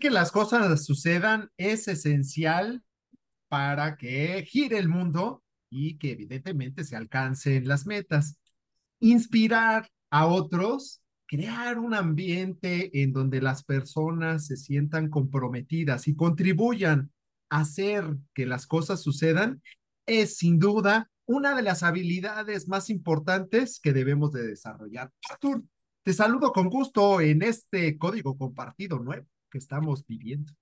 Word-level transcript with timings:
Que 0.00 0.10
las 0.10 0.30
cosas 0.30 0.84
sucedan 0.84 1.50
es 1.56 1.88
esencial 1.88 2.82
para 3.48 3.96
que 3.96 4.44
gire 4.46 4.78
el 4.78 4.88
mundo 4.88 5.42
y 5.70 5.98
que 5.98 6.12
evidentemente 6.12 6.84
se 6.84 6.94
alcancen 6.94 7.66
las 7.66 7.84
metas. 7.84 8.38
Inspirar 9.00 9.88
a 10.10 10.26
otros, 10.26 11.02
crear 11.26 11.78
un 11.78 11.94
ambiente 11.94 13.02
en 13.02 13.12
donde 13.12 13.40
las 13.40 13.64
personas 13.64 14.46
se 14.46 14.56
sientan 14.56 15.10
comprometidas 15.10 16.06
y 16.06 16.14
contribuyan 16.14 17.10
a 17.50 17.60
hacer 17.60 18.04
que 18.34 18.46
las 18.46 18.66
cosas 18.66 19.02
sucedan 19.02 19.62
es 20.06 20.36
sin 20.36 20.58
duda 20.58 21.10
una 21.26 21.56
de 21.56 21.62
las 21.62 21.82
habilidades 21.82 22.68
más 22.68 22.88
importantes 22.88 23.80
que 23.80 23.92
debemos 23.92 24.32
de 24.32 24.46
desarrollar. 24.46 25.10
Artur, 25.28 25.64
te 26.04 26.12
saludo 26.12 26.52
con 26.52 26.68
gusto 26.68 27.20
en 27.20 27.42
este 27.42 27.98
código 27.98 28.38
compartido 28.38 28.98
nuevo 29.00 29.26
que 29.50 29.58
estamos 29.58 30.06
viviendo. 30.06 30.52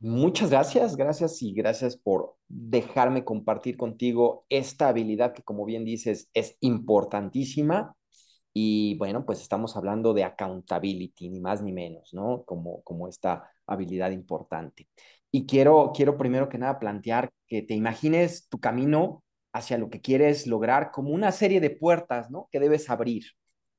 Muchas 0.00 0.50
gracias, 0.50 0.96
gracias 0.96 1.42
y 1.42 1.54
gracias 1.54 1.96
por 1.96 2.36
dejarme 2.46 3.24
compartir 3.24 3.76
contigo 3.76 4.44
esta 4.48 4.88
habilidad 4.88 5.32
que 5.32 5.42
como 5.42 5.64
bien 5.64 5.84
dices 5.84 6.28
es 6.34 6.56
importantísima 6.60 7.96
y 8.52 8.96
bueno, 8.98 9.24
pues 9.24 9.40
estamos 9.40 9.76
hablando 9.76 10.14
de 10.14 10.24
accountability, 10.24 11.28
ni 11.28 11.40
más 11.40 11.62
ni 11.62 11.72
menos, 11.72 12.12
¿no? 12.12 12.42
Como, 12.44 12.82
como 12.82 13.08
esta 13.08 13.50
habilidad 13.66 14.10
importante. 14.10 14.88
Y 15.30 15.46
quiero, 15.46 15.92
quiero 15.94 16.16
primero 16.16 16.48
que 16.48 16.58
nada 16.58 16.78
plantear 16.78 17.30
que 17.46 17.62
te 17.62 17.74
imagines 17.74 18.48
tu 18.48 18.58
camino 18.58 19.22
hacia 19.52 19.78
lo 19.78 19.90
que 19.90 20.00
quieres 20.00 20.46
lograr 20.46 20.90
como 20.90 21.10
una 21.10 21.32
serie 21.32 21.60
de 21.60 21.70
puertas, 21.70 22.30
¿no? 22.30 22.48
Que 22.50 22.60
debes 22.60 22.90
abrir. 22.90 23.24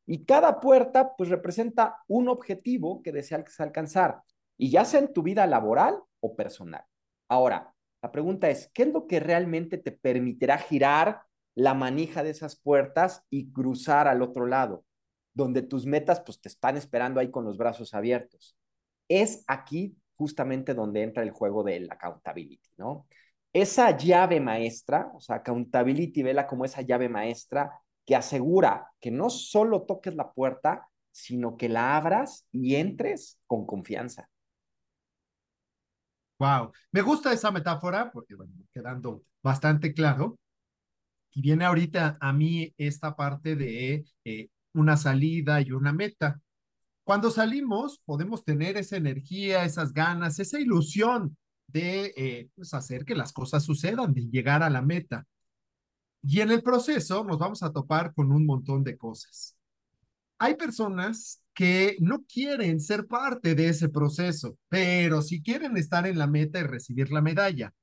Y 0.06 0.26
cada 0.26 0.60
puerta, 0.60 1.16
pues, 1.18 1.30
representa 1.30 1.98
un 2.08 2.30
objetivo 2.30 3.02
que 3.04 3.12
deseas 3.12 3.60
alcanzar 3.60 4.22
y 4.60 4.70
ya 4.70 4.86
sea 4.86 5.00
en 5.00 5.14
tu 5.14 5.24
vida 5.24 5.48
laboral 5.48 5.98
o 6.20 6.36
personal. 6.36 6.84
Ahora, 7.30 7.74
la 8.02 8.12
pregunta 8.12 8.50
es, 8.50 8.70
¿qué 8.74 8.84
es 8.84 8.90
lo 8.90 9.08
que 9.08 9.20
realmente 9.20 9.78
te 9.78 9.92
permitirá 9.92 10.58
girar 10.58 11.22
la 11.56 11.74
manija 11.74 12.24
de 12.24 12.32
esas 12.32 12.60
puertas 12.60 13.24
y 13.30 13.52
cruzar 13.52 14.08
al 14.08 14.22
otro 14.22 14.46
lado, 14.46 14.84
donde 15.34 15.62
tus 15.62 15.86
metas 15.86 16.22
pues 16.22 16.42
te 16.42 16.50
están 16.50 16.76
esperando 16.76 17.20
ahí 17.22 17.32
con 17.32 17.46
los 17.46 17.58
brazos 17.58 17.94
abiertos? 17.94 18.58
Es 19.08 19.46
aquí 19.48 19.96
justamente 20.16 20.74
donde 20.74 21.04
entra 21.04 21.24
el 21.24 21.32
juego 21.32 21.64
del 21.64 21.90
accountability, 21.90 22.70
¿no? 22.78 23.08
Esa 23.54 23.96
llave 23.98 24.42
maestra, 24.42 25.10
o 25.16 25.22
sea, 25.22 25.38
accountability, 25.38 26.22
vela 26.22 26.46
como 26.46 26.66
esa 26.66 26.82
llave 26.82 27.08
maestra 27.08 27.72
que 28.06 28.16
asegura 28.16 28.92
que 29.00 29.10
no 29.10 29.30
solo 29.30 29.84
toques 29.84 30.16
la 30.16 30.32
puerta, 30.34 30.88
sino 31.12 31.56
que 31.56 31.70
la 31.70 31.96
abras 31.96 32.46
y 32.52 32.76
entres 32.76 33.40
con 33.48 33.66
confianza. 33.66 34.30
Wow, 36.40 36.72
me 36.92 37.02
gusta 37.02 37.34
esa 37.34 37.52
metáfora 37.52 38.12
porque, 38.12 38.34
bueno, 38.36 38.54
quedando 38.74 39.24
bastante 39.44 39.94
claro. 39.94 40.40
Y 41.32 41.42
viene 41.42 41.66
ahorita 41.66 42.18
a 42.20 42.34
mí 42.34 42.74
esta 42.78 43.16
parte 43.16 43.56
de 43.56 44.06
eh, 44.24 44.50
una 44.74 44.98
salida 44.98 45.62
y 45.62 45.72
una 45.72 45.94
meta. 45.94 46.42
Cuando 47.04 47.32
salimos, 47.32 48.02
podemos 48.06 48.46
tener 48.46 48.78
esa 48.78 48.98
energía, 48.98 49.66
esas 49.66 49.94
ganas, 49.94 50.40
esa 50.40 50.60
ilusión 50.60 51.38
de 51.68 52.14
eh, 52.16 52.50
pues, 52.56 52.74
hacer 52.74 53.06
que 53.06 53.16
las 53.16 53.34
cosas 53.34 53.64
sucedan, 53.66 54.14
de 54.14 54.22
llegar 54.30 54.64
a 54.64 54.70
la 54.70 54.82
meta. 54.82 55.28
Y 56.22 56.42
en 56.42 56.52
el 56.52 56.64
proceso 56.64 57.24
nos 57.24 57.38
vamos 57.38 57.64
a 57.64 57.72
topar 57.74 58.14
con 58.14 58.32
un 58.32 58.46
montón 58.46 58.84
de 58.84 58.98
cosas. 58.98 59.59
Hay 60.40 60.56
personas 60.56 61.42
que 61.54 61.98
no 62.00 62.24
quieren 62.24 62.80
ser 62.80 63.08
parte 63.08 63.56
de 63.56 63.68
ese 63.68 63.90
proceso, 63.90 64.58
pero 64.70 65.22
sí 65.22 65.44
quieren 65.44 65.76
estar 65.76 66.08
en 66.08 66.18
la 66.18 66.28
meta 66.28 66.60
y 66.60 66.64
recibir 66.64 67.12
la 67.12 67.22
medalla. 67.22 67.74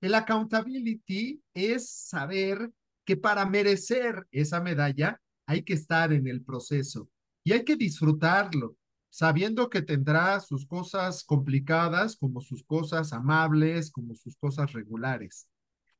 El 0.00 0.16
accountability 0.16 1.40
es 1.54 1.88
saber 1.88 2.72
que 3.04 3.16
para 3.16 3.46
merecer 3.46 4.26
esa 4.32 4.60
medalla 4.60 5.20
hay 5.46 5.62
que 5.62 5.74
estar 5.74 6.12
en 6.12 6.26
el 6.26 6.42
proceso 6.42 7.08
y 7.44 7.52
hay 7.52 7.64
que 7.64 7.76
disfrutarlo, 7.76 8.76
sabiendo 9.08 9.70
que 9.70 9.80
tendrá 9.80 10.40
sus 10.40 10.66
cosas 10.66 11.22
complicadas 11.22 12.16
como 12.16 12.40
sus 12.40 12.64
cosas 12.64 13.12
amables, 13.12 13.92
como 13.92 14.16
sus 14.16 14.36
cosas 14.36 14.72
regulares. 14.72 15.46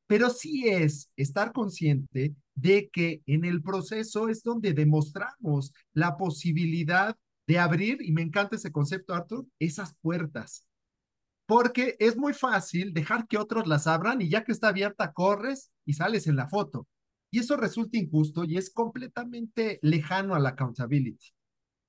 Pero 0.07 0.31
sí 0.31 0.69
es 0.69 1.11
estar 1.17 1.53
consciente 1.53 2.35
de 2.55 2.89
que 2.91 3.23
en 3.27 3.45
el 3.45 3.63
proceso 3.63 4.29
es 4.29 4.43
donde 4.43 4.73
demostramos 4.73 5.73
la 5.93 6.17
posibilidad 6.17 7.17
de 7.47 7.59
abrir, 7.59 7.99
y 8.01 8.13
me 8.13 8.23
encanta 8.23 8.57
ese 8.57 8.73
concepto, 8.73 9.15
Arthur, 9.15 9.47
esas 9.59 9.95
puertas. 10.01 10.67
Porque 11.47 11.97
es 11.99 12.17
muy 12.17 12.33
fácil 12.33 12.95
dejar 12.95 13.27
que 13.27 13.37
otros 13.37 13.67
las 13.67 13.87
abran 13.87 14.23
y 14.23 14.31
ya 14.31 14.45
que 14.45 14.53
está 14.53 14.69
abierta, 14.69 15.13
corres 15.13 15.71
y 15.85 15.93
sales 15.95 16.27
en 16.27 16.37
la 16.37 16.49
foto. 16.49 16.87
Y 17.31 17.41
eso 17.41 17.57
resulta 17.57 17.99
injusto 17.99 18.45
y 18.45 18.57
es 18.57 18.71
completamente 18.71 19.79
lejano 19.83 20.35
a 20.35 20.39
la 20.39 20.51
accountability. 20.51 21.33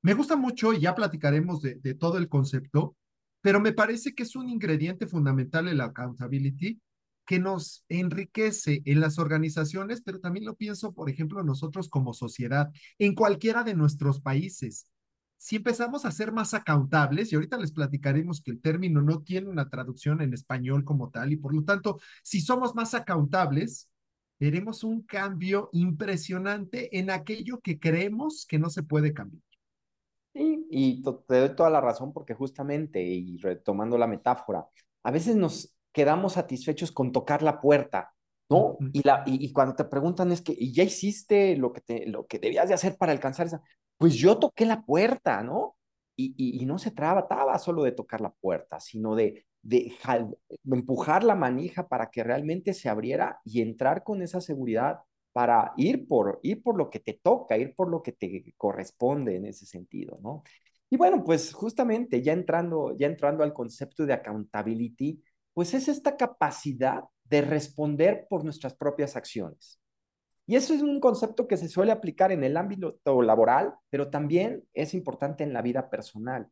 Me 0.02 0.14
gusta 0.14 0.36
mucho 0.36 0.74
y 0.74 0.82
ya 0.82 0.94
platicaremos 0.94 1.62
de, 1.62 1.76
de 1.76 1.94
todo 1.94 2.18
el 2.18 2.28
concepto, 2.28 2.98
pero 3.42 3.60
me 3.60 3.72
parece 3.72 4.14
que 4.14 4.24
es 4.24 4.36
un 4.36 4.50
ingrediente 4.50 5.08
fundamental 5.08 5.68
en 5.68 5.78
la 5.78 5.86
accountability 5.86 6.82
que 7.26 7.40
nos 7.40 7.86
enriquece 7.90 8.82
en 8.86 9.00
las 9.00 9.20
organizaciones, 9.20 10.02
pero 10.02 10.20
también 10.20 10.46
lo 10.46 10.56
pienso, 10.56 10.94
por 10.94 11.10
ejemplo, 11.10 11.44
nosotros 11.44 11.90
como 11.90 12.14
sociedad, 12.14 12.72
en 13.00 13.16
cualquiera 13.16 13.64
de 13.64 13.76
nuestros 13.76 14.22
países. 14.22 14.90
Si 15.38 15.58
empezamos 15.58 16.06
a 16.06 16.12
ser 16.12 16.32
más 16.32 16.54
accountables, 16.54 17.32
y 17.32 17.36
ahorita 17.36 17.58
les 17.58 17.72
platicaremos 17.72 18.42
que 18.42 18.52
el 18.52 18.62
término 18.62 19.02
no 19.02 19.22
tiene 19.22 19.50
una 19.50 19.70
traducción 19.70 20.22
en 20.22 20.34
español 20.34 20.84
como 20.86 21.10
tal, 21.10 21.34
y 21.34 21.38
por 21.38 21.54
lo 21.54 21.64
tanto, 21.64 22.00
si 22.24 22.42
somos 22.42 22.74
más 22.76 22.94
accountables, 22.94 23.90
veremos 24.40 24.84
un 24.84 25.02
cambio 25.04 25.70
impresionante 25.74 26.98
en 26.98 27.10
aquello 27.10 27.60
que 27.60 27.80
creemos 27.80 28.46
que 28.48 28.60
no 28.60 28.70
se 28.70 28.84
puede 28.84 29.14
cambiar. 29.14 29.44
Sí, 30.34 30.68
y 30.70 31.02
te 31.02 31.40
doy 31.40 31.56
toda 31.56 31.70
la 31.70 31.80
razón 31.80 32.12
porque 32.12 32.34
justamente, 32.34 33.02
y 33.02 33.38
retomando 33.38 33.98
la 33.98 34.08
metáfora, 34.08 34.68
a 35.04 35.12
veces 35.12 35.36
nos 35.36 35.75
quedamos 35.96 36.34
satisfechos 36.34 36.92
con 36.92 37.14
tocar 37.14 37.42
la 37.42 37.62
puerta, 37.62 38.14
¿no? 38.50 38.78
Y, 38.92 39.02
la, 39.02 39.24
y, 39.26 39.54
cuando 39.54 39.76
te 39.76 39.86
preguntan 39.86 40.30
es 40.34 40.42
que, 40.42 40.54
¿y 40.56 40.74
ya 40.74 40.84
hiciste 40.84 41.56
lo 41.56 41.72
que, 41.72 41.80
te, 41.80 42.06
lo 42.06 42.28
que 42.28 42.38
debías 42.38 42.68
de 42.68 42.74
hacer 42.74 42.98
para 42.98 43.14
alcanzar 43.14 43.48
esa? 43.48 43.62
Pues 43.98 44.14
yo 44.16 44.38
toqué 44.38 44.66
la 44.66 44.84
puerta, 44.84 45.42
¿no? 45.42 45.78
Y, 46.18 46.34
y, 46.38 46.66
no 46.66 46.80
se 46.80 46.92
trataba 46.92 47.58
solo 47.60 47.84
de 47.84 47.94
tocar 47.94 48.20
la 48.20 48.32
puerta, 48.32 48.82
sino 48.82 49.16
de, 49.16 49.46
de, 49.62 49.96
empujar 50.70 51.24
la 51.24 51.34
manija 51.36 51.88
para 51.88 52.10
que 52.12 52.24
realmente 52.26 52.74
se 52.74 52.90
abriera 52.90 53.40
y 53.46 53.62
entrar 53.62 54.04
con 54.04 54.22
esa 54.22 54.42
seguridad 54.42 55.00
para 55.32 55.72
ir 55.78 56.10
por, 56.10 56.42
ir 56.44 56.62
por 56.62 56.78
lo 56.78 56.90
que 56.90 57.00
te 57.00 57.14
toca, 57.24 57.58
ir 57.58 57.74
por 57.74 57.90
lo 57.90 58.04
que 58.04 58.12
te 58.12 58.54
corresponde 58.58 59.38
en 59.38 59.46
ese 59.46 59.66
sentido, 59.66 60.20
¿no? 60.22 60.44
Y 60.90 60.98
bueno, 60.98 61.24
pues 61.24 61.54
justamente 61.54 62.22
ya 62.22 62.34
entrando, 62.34 62.96
ya 62.98 63.08
entrando 63.08 63.44
al 63.44 63.54
concepto 63.54 64.06
de 64.06 64.14
accountability, 64.14 65.22
pues 65.56 65.74
es 65.74 65.88
esta 65.88 66.18
capacidad 66.18 67.06
de 67.24 67.42
responder 67.42 68.28
por 68.30 68.44
nuestras 68.44 68.76
propias 68.76 69.16
acciones. 69.16 69.80
Y 70.46 70.58
eso 70.58 70.76
es 70.76 70.82
un 70.82 71.00
concepto 71.00 71.48
que 71.48 71.58
se 71.58 71.70
suele 71.70 71.92
aplicar 71.92 72.32
en 72.32 72.44
el 72.44 72.58
ámbito 72.58 73.00
laboral, 73.24 73.74
pero 73.90 74.12
también 74.12 74.64
es 74.74 74.94
importante 74.94 75.44
en 75.44 75.54
la 75.54 75.64
vida 75.64 75.90
personal. 75.90 76.50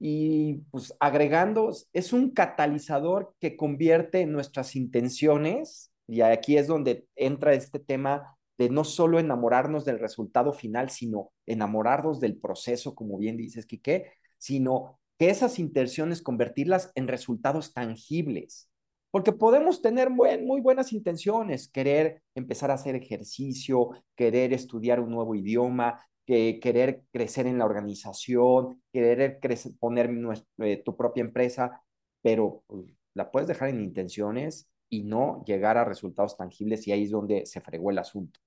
Y 0.00 0.62
pues 0.70 0.96
agregando, 0.98 1.70
es 1.92 2.12
un 2.12 2.30
catalizador 2.30 3.34
que 3.38 3.56
convierte 3.56 4.24
nuestras 4.26 4.74
intenciones, 4.74 5.92
y 6.08 6.22
aquí 6.22 6.56
es 6.56 6.66
donde 6.66 7.06
entra 7.14 7.52
este 7.52 7.78
tema 7.78 8.36
de 8.58 8.70
no 8.70 8.84
solo 8.84 9.20
enamorarnos 9.20 9.84
del 9.84 9.98
resultado 9.98 10.52
final, 10.52 10.90
sino 10.90 11.30
enamorarnos 11.46 12.20
del 12.20 12.38
proceso, 12.38 12.94
como 12.94 13.18
bien 13.18 13.36
dices, 13.36 13.66
Quique, 13.66 14.12
sino 14.38 14.99
que 15.20 15.28
esas 15.28 15.58
intenciones 15.58 16.22
convertirlas 16.22 16.92
en 16.94 17.06
resultados 17.06 17.74
tangibles. 17.74 18.70
Porque 19.10 19.32
podemos 19.32 19.82
tener 19.82 20.08
muy, 20.08 20.62
buenas 20.62 20.94
intenciones, 20.94 21.68
querer 21.68 22.22
empezar 22.34 22.70
a 22.70 22.74
hacer 22.74 22.94
ejercicio, 22.94 23.90
querer 24.16 24.54
estudiar 24.54 24.98
un 24.98 25.10
nuevo 25.10 25.34
idioma, 25.34 26.00
que, 26.24 26.58
querer 26.58 27.02
crecer 27.12 27.46
en 27.46 27.58
la 27.58 27.66
organización, 27.66 28.82
querer 28.90 29.38
poner 29.78 30.10
eh, 30.56 30.82
tu 30.82 30.96
propia 30.96 31.20
empresa, 31.20 31.82
pero 32.22 32.64
pues, 32.66 32.86
la 33.12 33.30
puedes 33.30 33.46
dejar 33.46 33.68
en 33.68 33.82
intenciones 33.82 34.70
y 34.88 35.02
no 35.02 35.44
llegar 35.44 35.76
a 35.76 35.84
resultados 35.84 36.38
tangibles 36.38 36.86
y 36.86 36.92
ahí 36.92 37.02
es 37.02 37.10
donde 37.10 37.44
se 37.44 37.60
fregó 37.60 37.90
el 37.90 37.98
asunto. 37.98 38.40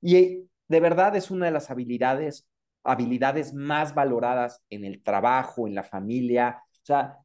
Y 0.00 0.48
de 0.66 0.80
verdad 0.80 1.14
es 1.14 1.30
una 1.30 1.46
de 1.46 1.52
las 1.52 1.70
habilidades 1.70 2.48
habilidades 2.86 3.54
más 3.54 3.94
valoradas 3.94 4.62
en 4.70 4.84
el 4.84 5.02
trabajo, 5.02 5.66
en 5.66 5.74
la 5.74 5.82
familia. 5.82 6.62
O 6.72 6.84
sea, 6.84 7.18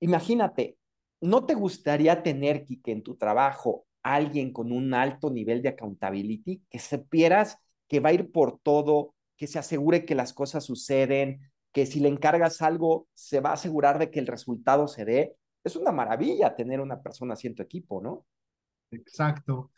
imagínate, 0.00 0.78
¿no 1.20 1.46
te 1.46 1.54
gustaría 1.54 2.22
tener, 2.22 2.66
que 2.66 2.92
en 2.92 3.02
tu 3.02 3.16
trabajo 3.16 3.86
alguien 4.02 4.52
con 4.52 4.72
un 4.72 4.94
alto 4.94 5.30
nivel 5.30 5.62
de 5.62 5.70
accountability, 5.70 6.62
que 6.68 6.78
supieras 6.78 7.58
que 7.88 8.00
va 8.00 8.10
a 8.10 8.12
ir 8.12 8.30
por 8.30 8.58
todo, 8.60 9.14
que 9.36 9.46
se 9.46 9.58
asegure 9.58 10.04
que 10.04 10.14
las 10.14 10.32
cosas 10.32 10.64
suceden, 10.64 11.50
que 11.72 11.86
si 11.86 12.00
le 12.00 12.08
encargas 12.08 12.62
algo, 12.62 13.08
se 13.14 13.40
va 13.40 13.50
a 13.50 13.54
asegurar 13.54 13.98
de 13.98 14.10
que 14.10 14.20
el 14.20 14.26
resultado 14.26 14.86
se 14.86 15.04
dé. 15.04 15.36
Es 15.64 15.76
una 15.76 15.90
maravilla 15.90 16.54
tener 16.54 16.80
una 16.80 17.02
persona 17.02 17.34
así 17.34 17.46
en 17.46 17.54
tu 17.54 17.62
equipo, 17.62 18.00
¿no? 18.00 18.26
Exacto. 18.90 19.70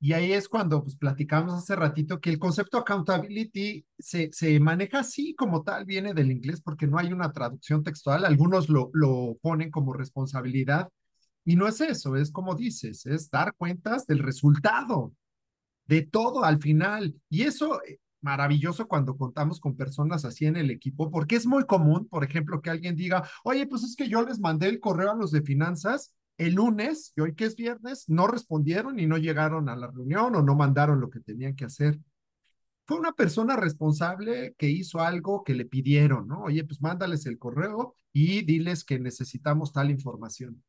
Y 0.00 0.12
ahí 0.12 0.32
es 0.32 0.48
cuando 0.48 0.82
pues, 0.82 0.96
platicamos 0.96 1.54
hace 1.54 1.74
ratito 1.74 2.20
que 2.20 2.30
el 2.30 2.38
concepto 2.38 2.78
accountability 2.78 3.84
se, 3.98 4.30
se 4.32 4.60
maneja 4.60 5.00
así 5.00 5.34
como 5.34 5.62
tal, 5.62 5.84
viene 5.84 6.14
del 6.14 6.30
inglés 6.30 6.60
porque 6.60 6.86
no 6.86 6.98
hay 6.98 7.12
una 7.12 7.32
traducción 7.32 7.82
textual. 7.82 8.24
Algunos 8.24 8.68
lo, 8.68 8.90
lo 8.92 9.36
ponen 9.42 9.70
como 9.70 9.92
responsabilidad 9.92 10.88
y 11.44 11.56
no 11.56 11.66
es 11.66 11.80
eso, 11.80 12.14
es 12.16 12.30
como 12.30 12.54
dices, 12.54 13.06
es 13.06 13.30
dar 13.30 13.54
cuentas 13.56 14.06
del 14.06 14.18
resultado, 14.18 15.14
de 15.86 16.02
todo 16.02 16.44
al 16.44 16.60
final. 16.60 17.14
Y 17.30 17.42
eso 17.42 17.82
eh, 17.84 17.98
maravilloso 18.20 18.86
cuando 18.86 19.16
contamos 19.16 19.58
con 19.58 19.76
personas 19.76 20.24
así 20.24 20.46
en 20.46 20.56
el 20.56 20.70
equipo, 20.70 21.10
porque 21.10 21.36
es 21.36 21.46
muy 21.46 21.64
común, 21.64 22.06
por 22.08 22.22
ejemplo, 22.22 22.60
que 22.60 22.70
alguien 22.70 22.96
diga, 22.96 23.28
oye, 23.44 23.66
pues 23.66 23.82
es 23.82 23.96
que 23.96 24.08
yo 24.08 24.22
les 24.22 24.38
mandé 24.40 24.68
el 24.68 24.78
correo 24.78 25.12
a 25.12 25.16
los 25.16 25.32
de 25.32 25.42
finanzas 25.42 26.14
el 26.38 26.54
lunes 26.54 27.12
y 27.16 27.20
hoy 27.20 27.34
que 27.34 27.44
es 27.44 27.56
viernes 27.56 28.08
no 28.08 28.26
respondieron 28.28 28.98
y 28.98 29.06
no 29.06 29.18
llegaron 29.18 29.68
a 29.68 29.76
la 29.76 29.88
reunión 29.88 30.34
o 30.36 30.42
no 30.42 30.54
mandaron 30.54 31.00
lo 31.00 31.10
que 31.10 31.20
tenían 31.20 31.56
que 31.56 31.64
hacer. 31.64 31.98
Fue 32.86 32.98
una 32.98 33.12
persona 33.12 33.56
responsable 33.56 34.54
que 34.56 34.70
hizo 34.70 35.00
algo 35.00 35.44
que 35.44 35.54
le 35.54 35.66
pidieron, 35.66 36.26
¿no? 36.26 36.44
Oye, 36.44 36.64
pues 36.64 36.80
mándales 36.80 37.26
el 37.26 37.38
correo 37.38 37.96
y 38.12 38.42
diles 38.42 38.84
que 38.84 38.98
necesitamos 38.98 39.72
tal 39.72 39.90
información. 39.90 40.62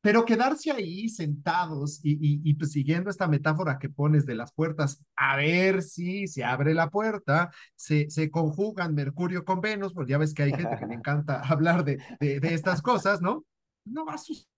Pero 0.00 0.24
quedarse 0.24 0.70
ahí 0.70 1.08
sentados 1.08 1.98
y, 2.04 2.12
y, 2.12 2.40
y 2.44 2.54
pues 2.54 2.70
siguiendo 2.70 3.10
esta 3.10 3.26
metáfora 3.26 3.78
que 3.80 3.88
pones 3.88 4.24
de 4.26 4.36
las 4.36 4.52
puertas, 4.52 5.02
a 5.16 5.36
ver 5.36 5.82
si 5.82 6.28
se 6.28 6.44
abre 6.44 6.72
la 6.74 6.90
puerta, 6.90 7.50
se, 7.74 8.08
se 8.08 8.30
conjugan 8.30 8.94
Mercurio 8.94 9.44
con 9.44 9.60
Venus, 9.60 9.94
pues 9.94 10.06
ya 10.06 10.18
ves 10.18 10.34
que 10.34 10.44
hay 10.44 10.52
gente 10.52 10.76
que 10.78 10.86
le 10.86 10.94
encanta 10.94 11.40
hablar 11.40 11.84
de, 11.84 11.98
de, 12.20 12.38
de 12.38 12.54
estas 12.54 12.80
cosas, 12.80 13.20
¿no? 13.20 13.44
No 13.84 14.04
va 14.04 14.14
a 14.14 14.18
suceder, 14.18 14.57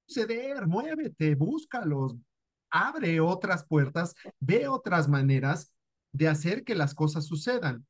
muévete, 0.67 1.35
búscalos, 1.35 2.17
abre 2.71 3.21
otras 3.21 3.65
puertas, 3.65 4.15
ve 4.39 4.69
otras 4.69 5.09
maneras 5.09 5.73
de 6.13 6.29
hacer 6.29 6.65
que 6.65 6.75
las 6.75 6.95
cosas 6.95 7.27
sucedan. 7.27 7.87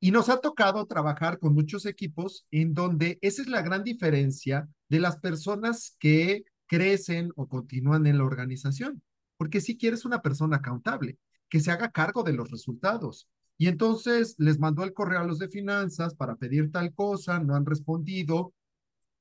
Y 0.00 0.12
nos 0.12 0.28
ha 0.28 0.40
tocado 0.40 0.86
trabajar 0.86 1.38
con 1.38 1.54
muchos 1.54 1.84
equipos 1.86 2.46
en 2.50 2.72
donde 2.72 3.18
esa 3.20 3.42
es 3.42 3.48
la 3.48 3.62
gran 3.62 3.82
diferencia 3.82 4.68
de 4.88 5.00
las 5.00 5.18
personas 5.18 5.96
que 5.98 6.44
crecen 6.66 7.32
o 7.34 7.48
continúan 7.48 8.06
en 8.06 8.18
la 8.18 8.24
organización. 8.24 9.02
Porque 9.36 9.60
si 9.60 9.76
quieres 9.76 10.04
una 10.04 10.22
persona 10.22 10.56
accountable, 10.58 11.18
que 11.48 11.60
se 11.60 11.70
haga 11.70 11.90
cargo 11.90 12.22
de 12.22 12.32
los 12.32 12.50
resultados. 12.50 13.28
Y 13.56 13.66
entonces 13.66 14.36
les 14.38 14.58
mandó 14.58 14.84
el 14.84 14.92
correo 14.92 15.20
a 15.20 15.24
los 15.24 15.38
de 15.38 15.48
finanzas 15.48 16.14
para 16.14 16.36
pedir 16.36 16.70
tal 16.70 16.94
cosa, 16.94 17.40
no 17.40 17.56
han 17.56 17.66
respondido, 17.66 18.52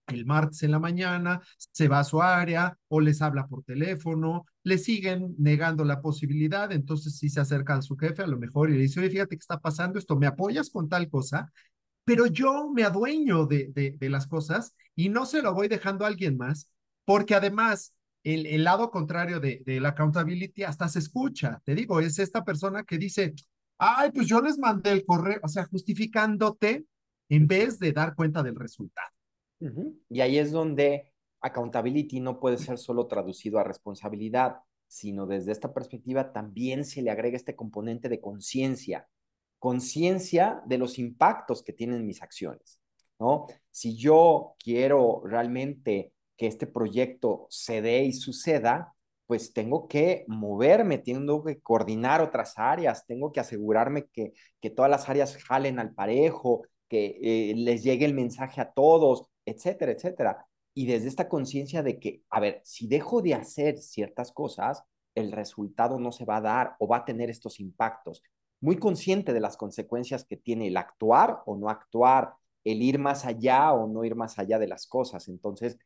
el 0.07 0.25
martes 0.25 0.63
en 0.63 0.71
la 0.71 0.79
mañana, 0.79 1.41
se 1.57 1.87
va 1.87 1.99
a 1.99 2.03
su 2.03 2.21
área 2.21 2.77
o 2.87 2.99
les 3.01 3.21
habla 3.21 3.47
por 3.47 3.63
teléfono, 3.63 4.45
le 4.63 4.77
siguen 4.77 5.35
negando 5.37 5.83
la 5.85 6.01
posibilidad, 6.01 6.71
entonces 6.71 7.17
si 7.17 7.29
se 7.29 7.39
acerca 7.41 7.75
a 7.75 7.81
su 7.81 7.97
jefe 7.97 8.23
a 8.23 8.27
lo 8.27 8.37
mejor 8.37 8.69
y 8.69 8.73
le 8.73 8.79
dice, 8.79 8.99
oye, 8.99 9.09
fíjate 9.09 9.35
qué 9.35 9.41
está 9.41 9.59
pasando 9.59 9.99
esto, 9.99 10.15
¿me 10.15 10.27
apoyas 10.27 10.69
con 10.69 10.89
tal 10.89 11.09
cosa? 11.09 11.51
Pero 12.05 12.25
yo 12.27 12.69
me 12.73 12.83
adueño 12.83 13.45
de, 13.45 13.69
de, 13.73 13.91
de 13.99 14.09
las 14.09 14.27
cosas 14.27 14.75
y 14.95 15.09
no 15.09 15.25
se 15.25 15.41
lo 15.41 15.53
voy 15.53 15.67
dejando 15.67 16.05
a 16.05 16.07
alguien 16.07 16.37
más, 16.37 16.69
porque 17.05 17.35
además 17.35 17.93
el, 18.23 18.45
el 18.45 18.63
lado 18.63 18.91
contrario 18.91 19.39
de, 19.39 19.61
de 19.65 19.79
la 19.79 19.89
accountability 19.89 20.63
hasta 20.63 20.87
se 20.87 20.99
escucha, 20.99 21.61
te 21.65 21.75
digo, 21.75 21.99
es 21.99 22.19
esta 22.19 22.43
persona 22.45 22.83
que 22.83 22.97
dice, 22.97 23.33
ay, 23.77 24.11
pues 24.11 24.27
yo 24.27 24.41
les 24.41 24.57
mandé 24.57 24.91
el 24.91 25.05
correo, 25.05 25.39
o 25.43 25.47
sea, 25.47 25.65
justificándote 25.65 26.85
en 27.29 27.47
vez 27.47 27.77
de 27.79 27.91
dar 27.91 28.15
cuenta 28.15 28.41
del 28.43 28.55
resultado. 28.55 29.09
Y 30.09 30.21
ahí 30.21 30.37
es 30.37 30.51
donde 30.51 31.11
accountability 31.41 32.19
no 32.19 32.39
puede 32.39 32.57
ser 32.57 32.77
solo 32.77 33.07
traducido 33.07 33.59
a 33.59 33.63
responsabilidad, 33.63 34.57
sino 34.87 35.25
desde 35.25 35.51
esta 35.51 35.73
perspectiva 35.73 36.31
también 36.31 36.85
se 36.85 37.01
le 37.01 37.11
agrega 37.11 37.37
este 37.37 37.55
componente 37.55 38.09
de 38.09 38.21
conciencia, 38.21 39.07
conciencia 39.59 40.61
de 40.65 40.77
los 40.77 40.97
impactos 40.99 41.63
que 41.63 41.73
tienen 41.73 42.05
mis 42.05 42.21
acciones, 42.21 42.79
¿no? 43.19 43.47
Si 43.71 43.97
yo 43.97 44.55
quiero 44.63 45.21
realmente 45.25 46.13
que 46.37 46.47
este 46.47 46.67
proyecto 46.67 47.47
se 47.49 47.81
dé 47.81 48.03
y 48.03 48.13
suceda, 48.13 48.93
pues 49.25 49.51
tengo 49.51 49.87
que 49.87 50.23
moverme, 50.27 50.99
tengo 50.99 51.43
que 51.43 51.59
coordinar 51.59 52.21
otras 52.21 52.57
áreas, 52.57 53.05
tengo 53.05 53.31
que 53.31 53.41
asegurarme 53.41 54.05
que, 54.05 54.33
que 54.61 54.69
todas 54.69 54.89
las 54.89 55.09
áreas 55.09 55.35
jalen 55.43 55.79
al 55.79 55.93
parejo, 55.93 56.61
que 56.87 57.19
eh, 57.21 57.53
les 57.55 57.83
llegue 57.83 58.05
el 58.05 58.13
mensaje 58.13 58.61
a 58.61 58.71
todos, 58.71 59.27
etcétera, 59.47 59.93
etcétera. 59.93 60.45
Y 60.73 60.85
desde 60.85 61.07
esta 61.07 61.27
conciencia 61.27 61.81
de 61.81 61.99
que, 61.99 62.23
a 62.29 62.39
ver, 62.39 62.61
si 62.63 62.87
dejo 62.87 63.21
de 63.21 63.33
hacer 63.33 63.77
ciertas 63.79 64.31
cosas, 64.31 64.83
el 65.15 65.31
resultado 65.31 65.99
no 65.99 66.11
se 66.11 66.25
va 66.25 66.37
a 66.37 66.41
dar 66.41 66.75
o 66.79 66.87
va 66.87 66.97
a 66.97 67.05
tener 67.05 67.29
estos 67.29 67.59
impactos. 67.59 68.21
Muy 68.61 68.77
consciente 68.77 69.33
de 69.33 69.39
las 69.39 69.57
consecuencias 69.57 70.25
que 70.25 70.37
tiene 70.37 70.67
el 70.67 70.77
actuar 70.77 71.41
o 71.45 71.57
no 71.57 71.69
actuar, 71.69 72.33
el 72.63 72.81
ir 72.83 72.99
más 72.99 73.25
allá 73.25 73.73
o 73.73 73.87
no 73.87 74.03
ir 74.03 74.15
más 74.15 74.37
allá 74.37 74.59
de 74.59 74.67
las 74.67 74.85
cosas. 74.85 75.27
Entonces, 75.27 75.79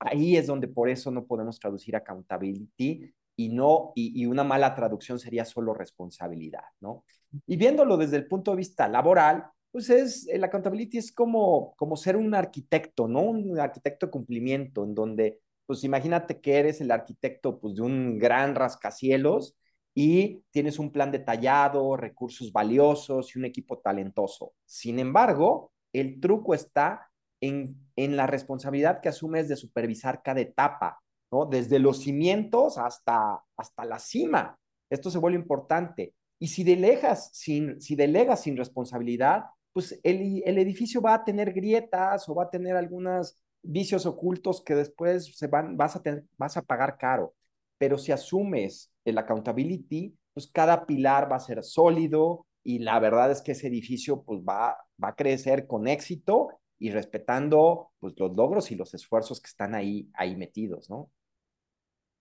ahí 0.00 0.36
es 0.36 0.46
donde 0.46 0.68
por 0.68 0.88
eso 0.88 1.10
no 1.10 1.26
podemos 1.26 1.60
traducir 1.60 1.94
accountability 1.94 3.14
y 3.36 3.48
no, 3.50 3.92
y, 3.94 4.20
y, 4.20 4.26
una 4.26 4.44
mala 4.44 4.74
traducción 4.74 5.18
sería 5.18 5.44
solo 5.44 5.74
responsabilidad, 5.74 6.64
¿no? 6.80 7.04
Y 7.46 7.56
viéndolo 7.56 7.96
desde 7.96 8.16
el 8.16 8.26
punto 8.28 8.52
de 8.52 8.58
vista 8.58 8.88
laboral, 8.88 9.44
pues 9.74 9.90
es, 9.90 10.28
el 10.28 10.44
accountability 10.44 10.98
es 10.98 11.10
como, 11.10 11.74
como 11.74 11.96
ser 11.96 12.16
un 12.16 12.32
arquitecto, 12.32 13.08
¿no? 13.08 13.22
Un 13.22 13.58
arquitecto 13.58 14.06
de 14.06 14.12
cumplimiento, 14.12 14.84
en 14.84 14.94
donde, 14.94 15.40
pues 15.66 15.82
imagínate 15.82 16.40
que 16.40 16.58
eres 16.60 16.80
el 16.80 16.92
arquitecto 16.92 17.58
pues, 17.58 17.74
de 17.74 17.82
un 17.82 18.16
gran 18.16 18.54
rascacielos 18.54 19.56
y 19.92 20.44
tienes 20.52 20.78
un 20.78 20.92
plan 20.92 21.10
detallado, 21.10 21.96
recursos 21.96 22.52
valiosos 22.52 23.34
y 23.34 23.40
un 23.40 23.46
equipo 23.46 23.80
talentoso. 23.80 24.52
Sin 24.64 25.00
embargo, 25.00 25.72
el 25.92 26.20
truco 26.20 26.54
está 26.54 27.10
en, 27.40 27.76
en 27.96 28.16
la 28.16 28.28
responsabilidad 28.28 29.00
que 29.00 29.08
asumes 29.08 29.48
de 29.48 29.56
supervisar 29.56 30.22
cada 30.22 30.40
etapa, 30.40 31.00
¿no? 31.32 31.46
Desde 31.46 31.80
los 31.80 31.98
cimientos 31.98 32.78
hasta, 32.78 33.42
hasta 33.56 33.84
la 33.84 33.98
cima. 33.98 34.56
Esto 34.88 35.10
se 35.10 35.18
vuelve 35.18 35.36
importante. 35.36 36.14
Y 36.38 36.46
si 36.46 36.62
delegas 36.62 37.30
sin, 37.32 37.80
si 37.80 37.96
delegas 37.96 38.42
sin 38.42 38.56
responsabilidad, 38.56 39.46
pues 39.74 40.00
el, 40.04 40.40
el, 40.46 40.58
edificio 40.58 41.02
va 41.02 41.14
a 41.14 41.24
tener 41.24 41.52
grietas 41.52 42.28
o 42.28 42.34
va 42.34 42.44
a 42.44 42.50
tener 42.50 42.76
algunos 42.76 43.36
vicios 43.60 44.06
ocultos 44.06 44.62
que 44.62 44.76
después 44.76 45.36
se 45.36 45.48
van, 45.48 45.76
vas, 45.76 45.96
a 45.96 46.02
tener, 46.02 46.24
vas 46.38 46.56
a 46.56 46.62
pagar 46.62 46.96
caro. 46.96 47.34
Pero 47.76 47.98
si 47.98 48.12
asumes 48.12 48.92
el 49.04 49.18
accountability, 49.18 50.16
pues 50.32 50.46
cada 50.46 50.86
pilar 50.86 51.30
va 51.30 51.36
a 51.36 51.40
ser 51.40 51.64
sólido 51.64 52.46
y 52.62 52.78
la 52.78 53.00
verdad 53.00 53.32
es 53.32 53.42
que 53.42 53.52
ese 53.52 53.66
edificio 53.66 54.22
pues 54.22 54.40
va, 54.40 54.78
va 55.02 55.08
a 55.08 55.16
crecer 55.16 55.66
con 55.66 55.88
éxito 55.88 56.50
y 56.78 56.90
respetando 56.90 57.90
pues 57.98 58.14
los 58.16 58.34
logros 58.36 58.70
y 58.70 58.76
los 58.76 58.94
esfuerzos 58.94 59.40
que 59.40 59.48
están 59.48 59.74
ahí, 59.74 60.08
ahí 60.14 60.36
metidos, 60.36 60.88
¿no? 60.88 61.10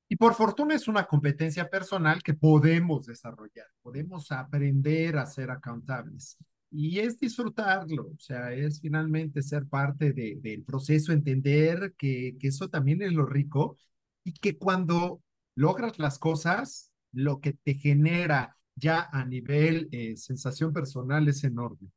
Y 0.10 0.16
por 0.16 0.34
fortuna 0.34 0.76
es 0.76 0.88
una 0.88 1.06
competencia 1.06 1.70
personal 1.70 2.24
que 2.24 2.34
podemos 2.34 3.06
desarrollar, 3.06 3.68
podemos 3.84 4.32
aprender 4.32 5.18
a 5.18 5.26
ser 5.28 5.52
accountables 5.52 6.38
y 6.74 7.00
es 7.00 7.20
disfrutarlo, 7.20 8.08
o 8.08 8.20
sea, 8.20 8.51
es 8.51 8.82
finalmente 8.82 9.44
ser 9.44 9.68
parte 9.68 10.12
de, 10.12 10.39
del 10.42 10.63
proceso, 10.63 11.12
entender 11.12 11.94
que, 11.98 12.36
que 12.39 12.48
eso 12.48 12.68
también 12.68 13.03
es 13.03 13.13
lo 13.13 13.27
rico 13.27 13.77
y 14.24 14.34
que 14.34 14.58
cuando 14.58 15.22
logras 15.56 16.00
las 16.00 16.18
cosas, 16.18 16.92
lo 17.12 17.39
que 17.39 17.53
te 17.53 17.75
genera 17.75 18.58
ya 18.75 19.08
a 19.12 19.24
nivel 19.24 19.88
eh, 19.92 20.18
sensación 20.18 20.74
personal 20.74 21.27
es 21.27 21.44
enorme. 21.44 21.89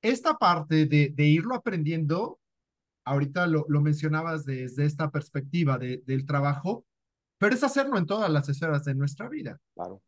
Esta 0.00 0.38
parte 0.38 0.86
de, 0.86 1.10
de 1.14 1.24
irlo 1.26 1.54
aprendiendo, 1.54 2.40
ahorita 3.04 3.46
lo, 3.46 3.66
lo, 3.68 3.82
mencionabas 3.82 4.46
desde 4.46 4.86
esta 4.86 5.10
perspectiva 5.10 5.76
de, 5.76 6.02
del 6.06 6.24
trabajo, 6.24 6.86
pero 7.36 7.54
es 7.54 7.62
hacerlo 7.62 7.98
en 7.98 8.06
todas 8.06 8.30
las 8.30 8.48
esferas 8.48 8.84
de 8.84 8.94
nuestra 8.94 9.28
vida. 9.28 9.60
Claro. 9.74 10.00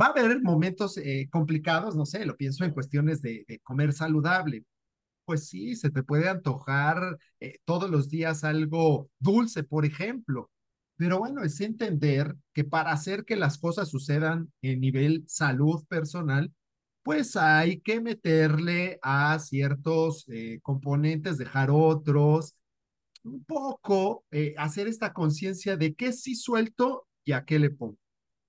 Va 0.00 0.06
a 0.06 0.08
haber 0.10 0.40
momentos 0.42 0.96
eh, 0.98 1.28
complicados, 1.30 1.96
no 1.96 2.06
sé, 2.06 2.24
lo 2.24 2.36
pienso 2.36 2.64
en 2.64 2.72
cuestiones 2.72 3.22
de, 3.22 3.44
comer 3.64 3.92
saludable. 3.92 4.64
Pues 5.24 5.48
sí, 5.48 5.76
se 5.76 5.90
te 5.90 6.02
puede 6.02 6.28
antojar 6.28 7.18
eh, 7.40 7.58
todos 7.64 7.90
los 7.90 8.08
días 8.10 8.44
algo 8.44 9.10
dulce, 9.18 9.64
por 9.64 9.84
ejemplo. 9.86 10.50
Pero 10.96 11.18
bueno, 11.18 11.42
es 11.44 11.60
entender 11.60 12.36
que 12.54 12.64
para 12.64 12.92
hacer 12.92 13.24
que 13.24 13.36
las 13.36 13.58
cosas 13.58 13.90
sucedan 13.90 14.52
en 14.62 14.80
nivel 14.80 15.24
salud 15.28 15.84
personal, 15.88 16.52
pues 17.02 17.36
hay 17.36 17.80
que 17.80 18.00
meterle 18.00 18.98
a 19.02 19.38
ciertos 19.38 20.26
eh, 20.28 20.60
componentes, 20.62 21.38
dejar 21.38 21.70
otros, 21.72 22.54
un 23.24 23.44
poco 23.44 24.24
hacer 24.56 24.88
esta 24.88 25.12
conciencia 25.12 25.76
de 25.76 25.94
qué 25.94 26.12
sí 26.12 26.34
suelto 26.36 27.06
y 27.24 27.32
a 27.32 27.44
qué 27.44 27.58
le 27.58 27.70
pongo. 27.70 27.99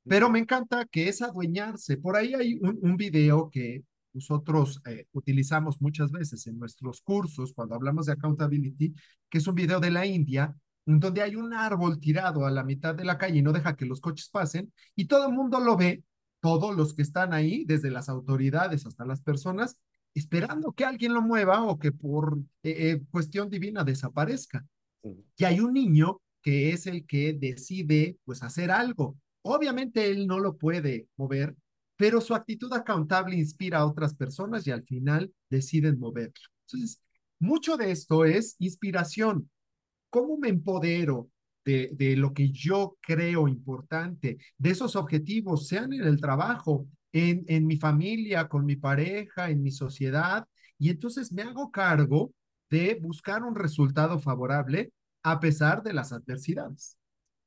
Pero 0.08 0.30
me 0.30 0.40
encanta 0.40 0.86
que 0.86 1.08
es 1.10 1.22
adueñarse. 1.22 1.98
Por 1.98 2.16
ahí 2.16 2.34
hay 2.34 2.56
un, 2.56 2.80
un 2.82 2.98
video 2.98 3.50
que 3.50 3.84
nosotros 4.14 4.82
eh, 4.86 5.06
utilizamos 5.14 5.82
muchas 5.82 6.12
veces 6.12 6.46
en 6.48 6.60
nuestros 6.60 7.02
cursos 7.02 7.54
cuando 7.54 7.76
hablamos 7.76 8.06
de 8.06 8.14
accountability, 8.14 8.94
que 9.30 9.38
es 9.38 9.48
un 9.48 9.56
video 9.56 9.80
de 9.80 9.92
la 9.92 10.06
India, 10.06 10.56
donde 10.86 11.22
hay 11.22 11.36
un 11.36 11.54
árbol 11.54 12.00
tirado 12.00 12.46
a 12.46 12.52
la 12.52 12.64
mitad 12.64 12.96
de 12.96 13.06
la 13.06 13.18
calle 13.18 13.40
y 13.40 13.42
no 13.42 13.54
deja 13.54 13.76
que 13.76 13.86
los 13.86 14.02
coches 14.02 14.30
pasen, 14.30 14.74
y 14.96 15.06
todo 15.06 15.28
el 15.28 15.34
mundo 15.34 15.60
lo 15.60 15.78
ve, 15.78 16.04
todos 16.42 16.76
los 16.76 16.94
que 16.94 17.04
están 17.04 17.34
ahí, 17.34 17.66
desde 17.66 17.92
las 17.92 18.10
autoridades 18.10 18.86
hasta 18.86 19.06
las 19.06 19.22
personas, 19.22 19.78
esperando 20.14 20.74
que 20.74 20.86
alguien 20.86 21.14
lo 21.14 21.22
mueva 21.22 21.64
o 21.64 21.80
que 21.80 21.92
por 21.92 22.38
eh, 22.64 22.92
eh, 22.92 23.02
cuestión 23.12 23.50
divina 23.50 23.84
desaparezca. 23.84 24.66
Y 25.38 25.46
hay 25.46 25.60
un 25.62 25.74
niño 25.74 26.22
que 26.42 26.72
es 26.72 26.88
el 26.88 27.06
que 27.06 27.34
decide 27.34 28.18
pues 28.26 28.44
hacer 28.44 28.72
algo. 28.72 29.16
Obviamente 29.44 30.10
él 30.10 30.28
no 30.28 30.40
lo 30.40 30.58
puede 30.58 31.08
mover, 31.18 31.56
pero 31.96 32.22
su 32.22 32.34
actitud 32.36 32.72
accountable 32.74 33.36
inspira 33.36 33.80
a 33.80 33.86
otras 33.86 34.14
personas 34.16 34.66
y 34.68 34.72
al 34.72 34.84
final 34.84 35.34
deciden 35.50 36.00
moverlo. 36.00 36.34
Entonces, 36.68 37.02
mucho 37.40 37.78
de 37.78 37.92
esto 37.92 38.26
es 38.26 38.56
inspiración. 38.60 39.50
¿Cómo 40.10 40.38
me 40.38 40.50
empodero 40.50 41.30
de, 41.66 41.92
de 41.94 42.16
lo 42.18 42.34
que 42.34 42.52
yo 42.52 42.98
creo 43.02 43.48
importante, 43.48 44.38
de 44.58 44.70
esos 44.70 44.96
objetivos, 44.96 45.68
sean 45.68 45.94
en 45.94 46.04
el 46.04 46.20
trabajo, 46.20 46.88
en, 47.12 47.46
en 47.48 47.66
mi 47.68 47.78
familia, 47.78 48.48
con 48.48 48.66
mi 48.66 48.76
pareja, 48.76 49.50
en 49.50 49.62
mi 49.64 49.72
sociedad? 49.72 50.48
Y 50.78 50.90
entonces 50.90 51.32
me 51.32 51.44
hago 51.44 51.72
cargo 51.72 52.34
de 52.70 52.96
buscar 53.02 53.44
un 53.44 53.56
resultado 53.56 54.20
favorable 54.20 54.92
a 55.24 55.40
pesar 55.40 55.84
de 55.84 55.94
las 55.94 56.12
adversidades. 56.14 56.98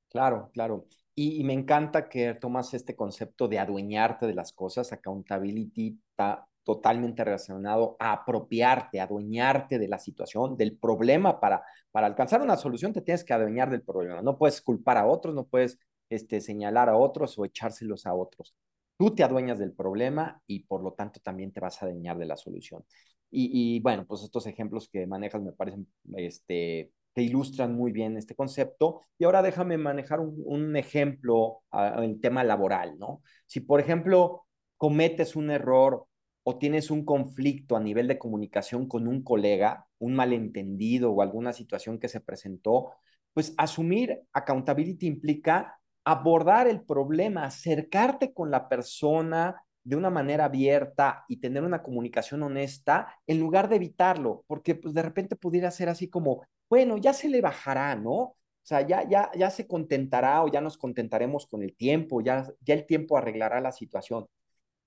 Claro, 0.08 0.50
claro. 0.54 0.86
Y, 1.16 1.44
me 1.44 1.52
encanta 1.52 2.08
que 2.08 2.34
tomas 2.34 2.74
este 2.74 2.96
concepto 2.96 3.46
de 3.46 3.58
adueñarte 3.60 4.26
de 4.26 4.34
las 4.34 4.52
cosas. 4.52 4.92
Accountability 4.92 6.00
está 6.10 6.48
totalmente 6.64 7.22
relacionado 7.22 7.96
a 8.00 8.12
apropiarte, 8.12 9.00
adueñarte 9.00 9.78
de 9.78 9.86
la 9.86 9.98
situación, 9.98 10.56
del 10.56 10.76
problema. 10.76 11.38
Para, 11.38 11.62
para 11.92 12.08
alcanzar 12.08 12.42
una 12.42 12.56
solución 12.56 12.92
te 12.92 13.02
tienes 13.02 13.22
que 13.22 13.32
adueñar 13.32 13.70
del 13.70 13.82
problema. 13.82 14.22
No 14.22 14.36
puedes 14.38 14.60
culpar 14.60 14.96
a 14.98 15.06
otros, 15.06 15.34
no 15.34 15.44
puedes 15.46 15.78
este, 16.08 16.40
señalar 16.40 16.88
a 16.88 16.96
otros 16.96 17.38
o 17.38 17.44
echárselos 17.44 18.06
a 18.06 18.14
otros. 18.14 18.54
Tú 18.96 19.14
te 19.14 19.22
adueñas 19.22 19.58
del 19.58 19.72
problema 19.72 20.42
y 20.46 20.60
por 20.64 20.82
lo 20.82 20.94
tanto 20.94 21.20
también 21.20 21.52
te 21.52 21.60
vas 21.60 21.80
a 21.82 21.86
adueñar 21.86 22.18
de 22.18 22.26
la 22.26 22.36
solución. 22.36 22.84
Y, 23.30 23.76
y 23.76 23.80
bueno, 23.80 24.06
pues 24.06 24.22
estos 24.22 24.46
ejemplos 24.46 24.88
que 24.88 25.06
manejas 25.06 25.42
me 25.42 25.52
parecen 25.52 25.86
este, 26.16 26.92
que 27.14 27.22
ilustran 27.22 27.74
muy 27.74 27.92
bien 27.92 28.16
este 28.16 28.34
concepto. 28.34 29.02
Y 29.18 29.24
ahora 29.24 29.42
déjame 29.42 29.78
manejar 29.78 30.20
un, 30.20 30.76
ejemplo 30.76 31.62
en 31.72 32.20
tema 32.20 32.44
laboral, 32.44 32.98
¿no? 32.98 33.22
Si, 33.46 33.60
por 33.60 33.80
ejemplo, 33.80 34.46
cometes 34.76 35.36
un 35.36 35.50
error 35.50 36.06
o 36.42 36.58
tienes 36.58 36.90
un 36.90 37.04
conflicto 37.04 37.76
a 37.76 37.80
nivel 37.80 38.08
de 38.08 38.18
comunicación 38.18 38.88
con 38.88 39.06
un 39.06 39.22
colega, 39.22 39.86
un 39.98 40.14
malentendido 40.14 41.12
o 41.12 41.22
alguna 41.22 41.52
situación 41.52 41.98
que 41.98 42.08
se 42.08 42.20
presentó, 42.20 42.90
pues 43.32 43.54
asumir 43.56 44.20
accountability 44.32 45.06
implica 45.06 45.78
abordar 46.04 46.68
el 46.68 46.82
problema, 46.82 47.44
acercarte 47.44 48.34
con 48.34 48.50
la 48.50 48.68
persona 48.68 49.64
de 49.84 49.96
una 49.96 50.10
manera 50.10 50.46
abierta 50.46 51.24
y 51.28 51.36
tener 51.36 51.62
una 51.62 51.82
comunicación 51.82 52.42
honesta 52.42 53.14
en 53.26 53.38
lugar 53.38 53.68
de 53.68 53.76
evitarlo, 53.76 54.44
porque 54.46 54.74
pues 54.74 54.94
de 54.94 55.02
repente 55.02 55.36
pudiera 55.36 55.70
ser 55.70 55.88
así 55.88 56.08
como, 56.08 56.42
bueno, 56.68 56.96
ya 56.96 57.12
se 57.12 57.28
le 57.28 57.40
bajará, 57.40 57.94
¿no? 57.94 58.14
O 58.14 58.66
sea, 58.66 58.80
ya, 58.80 59.06
ya, 59.06 59.30
ya 59.36 59.50
se 59.50 59.66
contentará 59.66 60.42
o 60.42 60.48
ya 60.48 60.62
nos 60.62 60.78
contentaremos 60.78 61.46
con 61.46 61.62
el 61.62 61.76
tiempo, 61.76 62.22
ya, 62.22 62.50
ya 62.62 62.74
el 62.74 62.86
tiempo 62.86 63.18
arreglará 63.18 63.60
la 63.60 63.72
situación. 63.72 64.26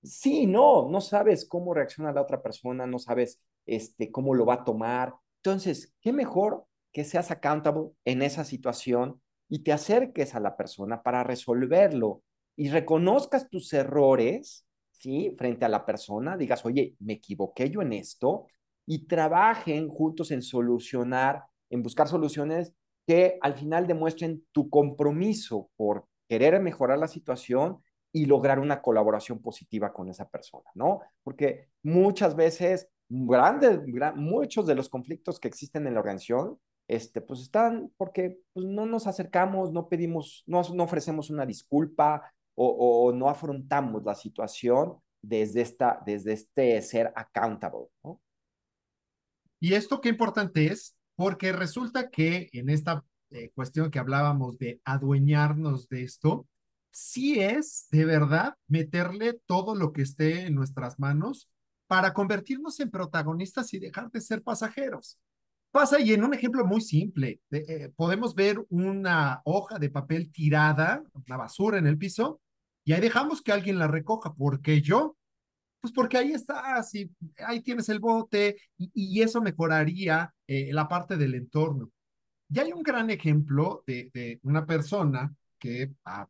Sí, 0.02 0.46
no, 0.46 0.88
no 0.88 1.00
sabes 1.00 1.46
cómo 1.46 1.74
reacciona 1.74 2.12
la 2.12 2.22
otra 2.22 2.42
persona, 2.42 2.86
no 2.86 2.98
sabes 2.98 3.40
este, 3.66 4.10
cómo 4.10 4.34
lo 4.34 4.46
va 4.46 4.54
a 4.54 4.64
tomar. 4.64 5.14
Entonces, 5.42 5.94
¿qué 6.00 6.12
mejor 6.12 6.64
que 6.92 7.04
seas 7.04 7.30
accountable 7.30 7.90
en 8.04 8.22
esa 8.22 8.44
situación 8.44 9.20
y 9.48 9.60
te 9.60 9.72
acerques 9.72 10.34
a 10.34 10.40
la 10.40 10.56
persona 10.56 11.02
para 11.02 11.22
resolverlo 11.24 12.22
y 12.56 12.70
reconozcas 12.70 13.48
tus 13.48 13.72
errores, 13.72 14.66
¿sí? 14.98 15.34
Frente 15.38 15.64
a 15.64 15.68
la 15.68 15.86
persona, 15.86 16.36
digas, 16.36 16.64
oye, 16.64 16.94
me 17.00 17.14
equivoqué 17.14 17.70
yo 17.70 17.82
en 17.82 17.92
esto 17.92 18.46
y 18.86 19.06
trabajen 19.06 19.88
juntos 19.88 20.30
en 20.30 20.42
solucionar 20.42 21.44
en 21.70 21.82
buscar 21.82 22.08
soluciones 22.08 22.74
que 23.06 23.38
al 23.40 23.54
final 23.54 23.86
demuestren 23.86 24.44
tu 24.52 24.68
compromiso 24.68 25.70
por 25.76 26.06
querer 26.28 26.60
mejorar 26.60 26.98
la 26.98 27.08
situación 27.08 27.78
y 28.12 28.26
lograr 28.26 28.58
una 28.58 28.82
colaboración 28.82 29.40
positiva 29.40 29.92
con 29.92 30.08
esa 30.08 30.28
persona, 30.28 30.70
¿no? 30.74 31.00
Porque 31.22 31.68
muchas 31.82 32.34
veces, 32.36 32.88
grandes, 33.08 33.80
muchos 34.14 34.66
de 34.66 34.74
los 34.74 34.88
conflictos 34.88 35.38
que 35.38 35.48
existen 35.48 35.86
en 35.86 35.94
la 35.94 36.00
organización, 36.00 36.58
este, 36.86 37.20
pues 37.20 37.40
están 37.40 37.92
porque 37.98 38.40
pues, 38.54 38.64
no 38.66 38.86
nos 38.86 39.06
acercamos, 39.06 39.72
no 39.72 39.88
pedimos, 39.88 40.42
no, 40.46 40.62
no 40.74 40.84
ofrecemos 40.84 41.28
una 41.28 41.44
disculpa 41.44 42.32
o, 42.58 43.12
no 43.12 43.28
afrontamos 43.28 44.04
la 44.04 44.14
situación 44.14 44.98
desde, 45.22 45.60
esta, 45.60 46.02
desde 46.04 46.32
este 46.32 46.82
ser 46.82 47.12
accountable. 47.14 47.86
Y 49.60 49.74
esto 49.74 50.00
qué 50.00 50.08
importante 50.08 50.66
es 50.66 50.96
porque 51.14 51.52
resulta 51.52 52.10
que 52.10 52.48
en 52.52 52.68
esta 52.68 53.04
eh, 53.30 53.50
cuestión 53.54 53.90
que 53.90 53.98
hablábamos 53.98 54.58
de 54.58 54.80
adueñarnos 54.84 55.88
de 55.88 56.04
esto, 56.04 56.46
sí 56.90 57.40
es 57.40 57.86
de 57.90 58.04
verdad 58.04 58.54
meterle 58.66 59.34
todo 59.46 59.74
lo 59.74 59.92
que 59.92 60.02
esté 60.02 60.46
en 60.46 60.54
nuestras 60.54 60.98
manos 60.98 61.48
para 61.86 62.12
convertirnos 62.12 62.80
en 62.80 62.90
protagonistas 62.90 63.72
y 63.74 63.78
dejar 63.78 64.10
de 64.10 64.20
ser 64.20 64.42
pasajeros. 64.42 65.18
Pasa 65.70 66.00
y 66.00 66.12
en 66.12 66.24
un 66.24 66.34
ejemplo 66.34 66.64
muy 66.64 66.80
simple, 66.80 67.40
eh, 67.50 67.92
podemos 67.94 68.34
ver 68.34 68.64
una 68.70 69.42
hoja 69.44 69.78
de 69.78 69.90
papel 69.90 70.32
tirada, 70.32 71.02
una 71.12 71.36
basura 71.36 71.78
en 71.78 71.86
el 71.86 71.98
piso, 71.98 72.40
y 72.88 72.94
ahí 72.94 73.02
dejamos 73.02 73.42
que 73.42 73.52
alguien 73.52 73.78
la 73.78 73.86
recoja, 73.86 74.32
porque 74.34 74.80
yo 74.80 75.18
pues 75.78 75.92
porque 75.92 76.16
ahí 76.16 76.32
estás 76.32 76.94
y 76.94 77.10
ahí 77.36 77.60
tienes 77.60 77.90
el 77.90 77.98
bote 77.98 78.56
y, 78.78 79.20
eso 79.20 79.42
mejoraría 79.42 80.32
eh, 80.46 80.72
la 80.72 80.88
parte 80.88 81.18
del 81.18 81.34
entorno. 81.34 81.90
Y 82.48 82.58
hay 82.58 82.72
un 82.72 82.82
gran 82.82 83.10
ejemplo 83.10 83.84
de, 83.86 84.40
una 84.42 84.64
persona 84.64 85.30
que 85.58 85.92
ah, 86.06 86.26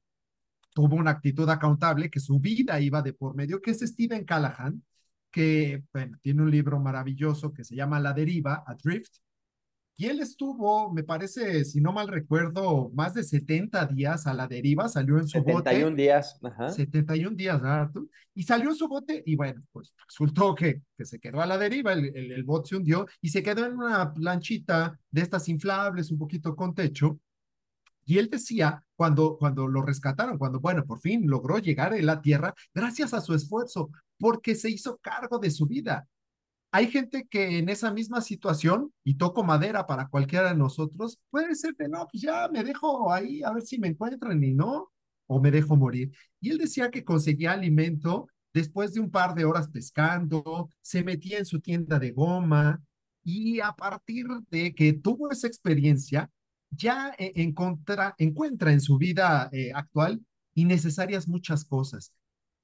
tuvo 0.75 0.97
una 0.97 1.13
actitud 1.13 1.49
accountable, 1.49 2.11
que 2.11 2.19
su 2.19 2.41
vida 2.41 2.81
iba 2.81 3.03
de 3.03 3.13
por 3.13 3.37
medio, 3.37 3.63
que 3.63 3.71
es 3.71 3.79
Steven 3.79 4.25
Callahan, 4.25 4.83
que 5.31 5.85
tiene 6.21 6.43
un 6.43 6.51
libro 6.51 6.81
maravilloso 6.81 7.53
que 7.53 7.63
se 7.63 7.77
llama 7.77 8.01
La 8.01 8.13
deriva, 8.15 8.65
Adrift, 8.67 9.19
y 10.01 10.07
él 10.07 10.21
estuvo, 10.21 10.93
me 10.93 11.03
parece, 11.03 11.65
si 11.65 11.81
no 11.81 11.93
mal 11.93 12.07
recuerdo, 12.07 12.89
más 12.95 13.15
de 13.15 13.25
70 13.25 13.85
días 13.87 14.29
a 14.29 14.33
la 14.33 14.47
deriva, 14.47 14.89
salió 14.89 15.19
en 15.19 15.25
su 15.27 15.39
71 15.39 15.59
bote. 15.59 15.71
71 15.71 15.97
días. 15.97 16.39
Ajá. 16.41 16.69
71 16.71 17.37
días, 17.37 17.61
¿verdad? 17.61 17.91
Y 18.33 18.45
salió 18.45 18.71
en 18.71 18.77
su 18.77 18.87
bote 18.87 19.25
y 19.27 19.35
bueno, 19.35 19.61
pues 19.73 19.97
resultó 20.07 20.55
que, 20.55 20.83
que 20.97 21.05
se 21.05 21.19
quedó 21.19 21.41
a 21.41 21.47
la 21.47 21.59
deriva, 21.59 21.95
el, 21.95 22.17
el, 22.17 22.31
el 22.31 22.45
bote 22.45 22.69
se 22.69 22.77
hundió 22.77 23.09
y 23.21 23.31
se 23.31 23.43
quedó 23.43 23.67
en 23.67 23.73
una 23.73 24.15
planchita 24.15 24.97
de 25.11 25.21
estas 25.21 25.49
inflables, 25.49 26.13
un 26.13 26.19
poquito 26.19 26.55
con 26.55 26.77
techo. 26.77 27.19
Y 28.05 28.19
él 28.19 28.31
decía, 28.31 28.85
cuando, 28.95 29.37
cuando 29.37 29.67
lo 29.67 29.83
rescataron, 29.83 30.39
cuando, 30.39 30.61
bueno, 30.61 30.87
por 30.87 31.01
fin 31.01 31.27
logró 31.27 31.59
llegar 31.59 31.93
a 31.93 32.01
la 32.01 32.23
tierra, 32.23 32.55
gracias 32.73 33.15
a 33.15 33.21
su 33.21 33.35
esfuerzo, 33.35 33.91
porque 34.17 34.55
se 34.55 34.71
hizo 34.71 34.97
cargo 34.99 35.41
de 35.41 35.51
su 35.51 35.67
vida 35.67 36.07
hay 36.71 36.91
gente 36.91 37.27
que 37.29 37.59
en 37.59 37.69
esa 37.69 37.93
misma 37.93 38.21
situación, 38.21 38.93
y 39.05 39.15
toco 39.15 39.43
madera 39.45 39.87
para 39.87 40.09
cualquiera 40.09 40.51
de 40.51 40.57
nosotros, 40.57 41.19
puede 41.31 41.55
ser 41.55 41.75
de 41.77 41.89
no, 41.89 42.07
pues 42.11 42.23
ya 42.23 42.49
me 42.49 42.63
dejo 42.65 43.13
ahí 43.13 43.43
a 43.43 43.53
ver 43.53 43.63
si 43.63 43.79
me 43.79 43.89
encuentran 43.89 44.43
y 44.45 44.53
no, 44.53 44.91
o 45.27 45.41
me 45.41 45.51
dejo 45.51 45.77
morir. 45.77 46.13
Y 46.41 46.51
él 46.51 46.59
decía 46.59 46.91
que 46.91 47.05
conseguía 47.05 47.53
alimento 47.53 48.29
después 48.53 48.93
de 48.95 49.01
un 49.01 49.11
par 49.11 49.35
de 49.35 49.45
horas 49.45 49.69
pescando, 49.69 50.71
se 50.81 51.05
metía 51.05 51.39
en 51.39 51.47
su 51.47 51.61
tienda 51.61 51.99
de 51.99 52.13
goma 52.13 52.83
y 53.25 53.61
a 53.61 53.73
partir 53.73 54.27
de 54.51 54.75
que 54.75 54.93
tuvo 54.95 55.31
esa 55.31 55.47
experiencia, 55.47 56.31
ya 56.71 57.15
e, 57.19 57.33
encuentra 58.19 58.73
en 58.73 58.81
su 58.81 58.99
vida 58.99 59.49
eh, 59.53 59.73
actual 59.75 60.21
innecesarias 60.55 61.29
muchas 61.29 61.65
cosas 61.65 62.13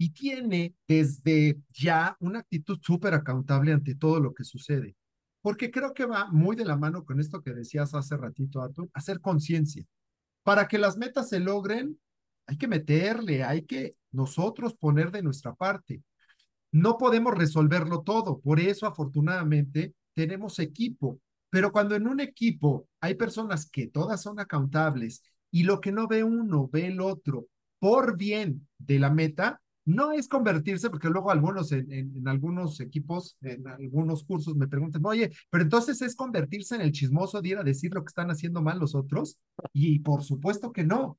y 0.04 0.10
tiene 0.10 0.74
desde 0.86 1.58
ya 1.70 2.14
una 2.20 2.40
actitud 2.40 2.78
súper 2.82 3.14
accountable 3.14 3.72
ante 3.72 3.94
todo 3.94 4.20
lo 4.20 4.34
que 4.34 4.44
sucede. 4.44 4.96
Porque 5.40 5.70
creo 5.70 5.94
que 5.94 6.04
va 6.04 6.26
muy 6.30 6.56
de 6.56 6.66
la 6.66 6.76
mano 6.76 7.06
con 7.06 7.20
esto 7.20 7.40
que 7.40 7.54
decías 7.54 7.94
hace 7.94 8.14
ratito, 8.18 8.60
Arthur, 8.60 8.90
hacer 8.92 9.22
conciencia. 9.22 9.82
Para 10.42 10.68
que 10.68 10.76
las 10.76 10.98
metas 10.98 11.30
se 11.30 11.40
logren, 11.40 11.98
hay 12.46 12.58
que 12.58 12.68
meterle, 12.68 13.44
hay 13.44 13.62
que 13.62 13.96
nosotros 14.12 14.74
poner 14.74 15.10
de 15.10 15.22
nuestra 15.22 15.54
parte. 15.54 16.02
No 16.70 16.98
podemos 16.98 17.32
resolverlo 17.32 18.02
todo, 18.02 18.40
por 18.40 18.60
eso 18.60 18.86
afortunadamente 18.86 19.94
tenemos 20.12 20.58
equipo, 20.58 21.18
pero 21.48 21.72
cuando 21.72 21.94
en 21.94 22.06
un 22.06 22.20
equipo 22.20 22.88
hay 23.00 23.14
personas 23.14 23.70
que 23.70 23.86
todas 23.86 24.20
son 24.20 24.38
accountables 24.38 25.22
y 25.50 25.62
lo 25.62 25.80
que 25.80 25.92
no 25.92 26.08
ve 26.08 26.24
uno 26.24 26.68
ve 26.70 26.88
el 26.88 27.00
otro 27.00 27.46
por 27.78 28.18
bien 28.18 28.68
de 28.76 28.98
la 28.98 29.08
meta, 29.08 29.62
no 29.84 30.12
es 30.12 30.28
convertirse, 30.28 30.90
porque 30.90 31.08
luego 31.08 31.30
algunos 31.30 31.70
en, 31.72 32.26
algunos 32.26 32.80
equipos, 32.80 33.36
en 33.42 33.66
algunos 33.68 34.24
cursos 34.24 34.56
me 34.56 34.68
preguntan, 34.68 35.04
oye, 35.04 35.30
pero 35.50 35.64
entonces 35.64 36.00
es 36.02 36.16
convertirse 36.16 36.74
en 36.74 36.80
el 36.80 36.92
chismoso 36.92 37.42
de 37.42 37.50
ir 37.50 37.58
a 37.58 37.62
decir 37.62 37.92
lo 37.92 38.02
que 38.02 38.08
están 38.08 38.30
haciendo 38.30 38.62
mal 38.62 38.78
los 38.78 38.94
otros. 38.94 39.38
Y 39.72 40.00
por 40.00 40.22
supuesto 40.22 40.72
que 40.72 40.84
no. 40.84 41.18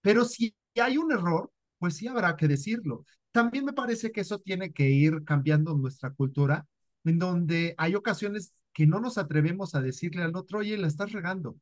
Pero 0.00 0.24
si 0.24 0.54
hay 0.76 0.96
un 0.96 1.12
error, 1.12 1.50
pues 1.78 1.96
sí 1.96 2.08
habrá 2.08 2.36
que 2.36 2.48
decirlo. 2.48 3.04
También 3.32 3.64
me 3.64 3.72
parece 3.72 4.10
que 4.10 4.22
eso 4.22 4.38
tiene 4.38 4.72
que 4.72 4.90
ir 4.90 5.24
cambiando 5.24 5.74
nuestra 5.74 6.12
cultura, 6.12 6.66
en 7.04 7.18
donde 7.18 7.74
hay 7.78 7.94
ocasiones 7.94 8.52
que 8.72 8.86
no 8.86 9.00
nos 9.00 9.18
atrevemos 9.18 9.74
a 9.74 9.82
decirle 9.82 10.22
al 10.22 10.36
otro, 10.36 10.60
oye, 10.60 10.76
la 10.78 10.86
estás 10.86 11.12
regando. 11.12 11.56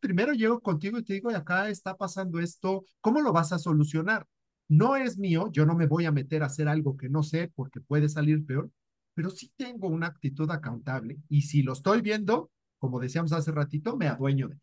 primero 0.00 0.32
llego 0.32 0.60
contigo 0.60 0.98
y 0.98 1.04
te 1.04 1.14
digo, 1.14 1.30
acá 1.30 1.68
está 1.68 1.96
pasando 1.96 2.40
esto, 2.40 2.84
¿cómo 3.00 3.20
lo 3.20 3.32
vas 3.32 3.52
a 3.52 3.58
solucionar? 3.58 4.26
No 4.68 4.96
es 4.96 5.18
mío, 5.18 5.50
yo 5.52 5.66
no 5.66 5.74
me 5.74 5.86
voy 5.86 6.06
a 6.06 6.12
meter 6.12 6.42
a 6.42 6.46
hacer 6.46 6.68
algo 6.68 6.96
que 6.96 7.08
no 7.08 7.22
sé 7.22 7.50
porque 7.54 7.80
puede 7.80 8.08
salir 8.08 8.44
peor, 8.46 8.70
pero 9.14 9.30
sí 9.30 9.52
tengo 9.56 9.88
una 9.88 10.06
actitud 10.06 10.50
accountable 10.50 11.18
y 11.28 11.42
si 11.42 11.62
lo 11.62 11.72
estoy 11.74 12.00
viendo, 12.00 12.50
como 12.78 13.00
decíamos 13.00 13.32
hace 13.32 13.52
ratito, 13.52 13.96
me 13.96 14.08
adueño 14.08 14.48
de 14.48 14.56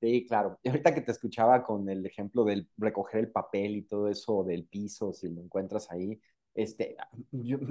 Sí, 0.00 0.26
claro. 0.26 0.58
Y 0.62 0.68
ahorita 0.68 0.94
que 0.94 1.00
te 1.00 1.10
escuchaba 1.10 1.64
con 1.64 1.88
el 1.88 2.06
ejemplo 2.06 2.44
del 2.44 2.68
recoger 2.76 3.20
el 3.20 3.32
papel 3.32 3.76
y 3.76 3.82
todo 3.82 4.08
eso 4.08 4.44
del 4.44 4.64
piso, 4.64 5.12
si 5.12 5.28
lo 5.28 5.42
encuentras 5.42 5.90
ahí, 5.90 6.20
este, 6.54 6.96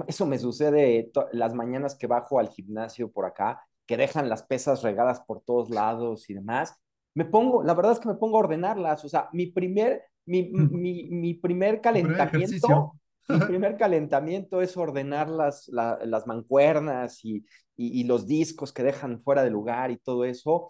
eso 0.06 0.26
me 0.26 0.38
sucede 0.38 1.10
las 1.32 1.54
mañanas 1.54 1.94
que 1.96 2.06
bajo 2.06 2.38
al 2.38 2.48
gimnasio 2.48 3.10
por 3.10 3.24
acá, 3.24 3.66
que 3.86 3.96
dejan 3.96 4.28
las 4.28 4.42
pesas 4.42 4.82
regadas 4.82 5.20
por 5.20 5.40
todos 5.40 5.70
lados 5.70 6.28
y 6.28 6.34
demás. 6.34 6.74
Me 7.14 7.24
pongo, 7.24 7.62
la 7.62 7.74
verdad 7.74 7.92
es 7.92 8.00
que 8.00 8.08
me 8.08 8.14
pongo 8.14 8.36
a 8.36 8.40
ordenarlas. 8.40 9.04
O 9.04 9.08
sea, 9.08 9.28
mi 9.32 9.46
primer, 9.46 10.04
mi, 10.26 10.50
mi, 10.50 11.08
mi 11.10 11.34
primer 11.34 11.80
calentamiento, 11.80 12.92
mi 13.28 13.38
primer 13.40 13.76
calentamiento 13.76 14.62
es 14.62 14.76
ordenar 14.76 15.28
las, 15.28 15.68
las 15.68 16.26
mancuernas 16.26 17.24
y, 17.24 17.44
y, 17.76 18.00
y, 18.00 18.04
los 18.04 18.26
discos 18.26 18.72
que 18.72 18.82
dejan 18.82 19.22
fuera 19.22 19.42
de 19.42 19.50
lugar 19.50 19.90
y 19.90 19.98
todo 19.98 20.24
eso. 20.24 20.68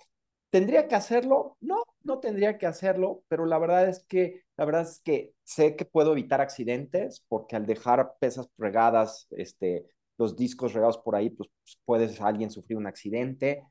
¿Tendría 0.51 0.89
que 0.89 0.95
hacerlo? 0.95 1.57
No, 1.61 1.83
no 2.05 2.21
tendría 2.21 2.57
que 2.57 2.67
hacerlo, 2.67 3.23
pero 3.29 3.45
la 3.45 3.59
verdad 3.59 3.89
es 3.89 4.05
que, 4.09 4.43
la 4.57 4.65
verdad 4.65 4.83
es 4.83 5.01
que 5.01 5.35
sé 5.45 5.77
que 5.77 5.85
puedo 5.85 6.13
evitar 6.13 6.41
accidentes 6.41 7.25
porque 7.29 7.55
al 7.55 7.67
dejar 7.67 8.15
pesas 8.19 8.49
regadas, 8.57 9.27
este, 9.31 9.87
los 10.17 10.37
discos 10.37 10.73
regados 10.73 10.99
por 10.99 11.15
ahí, 11.17 11.31
pues, 11.31 11.51
pues 11.63 11.79
puedes 11.85 12.21
alguien 12.21 12.51
sufrir 12.51 12.79
un 12.79 12.87
accidente. 12.87 13.63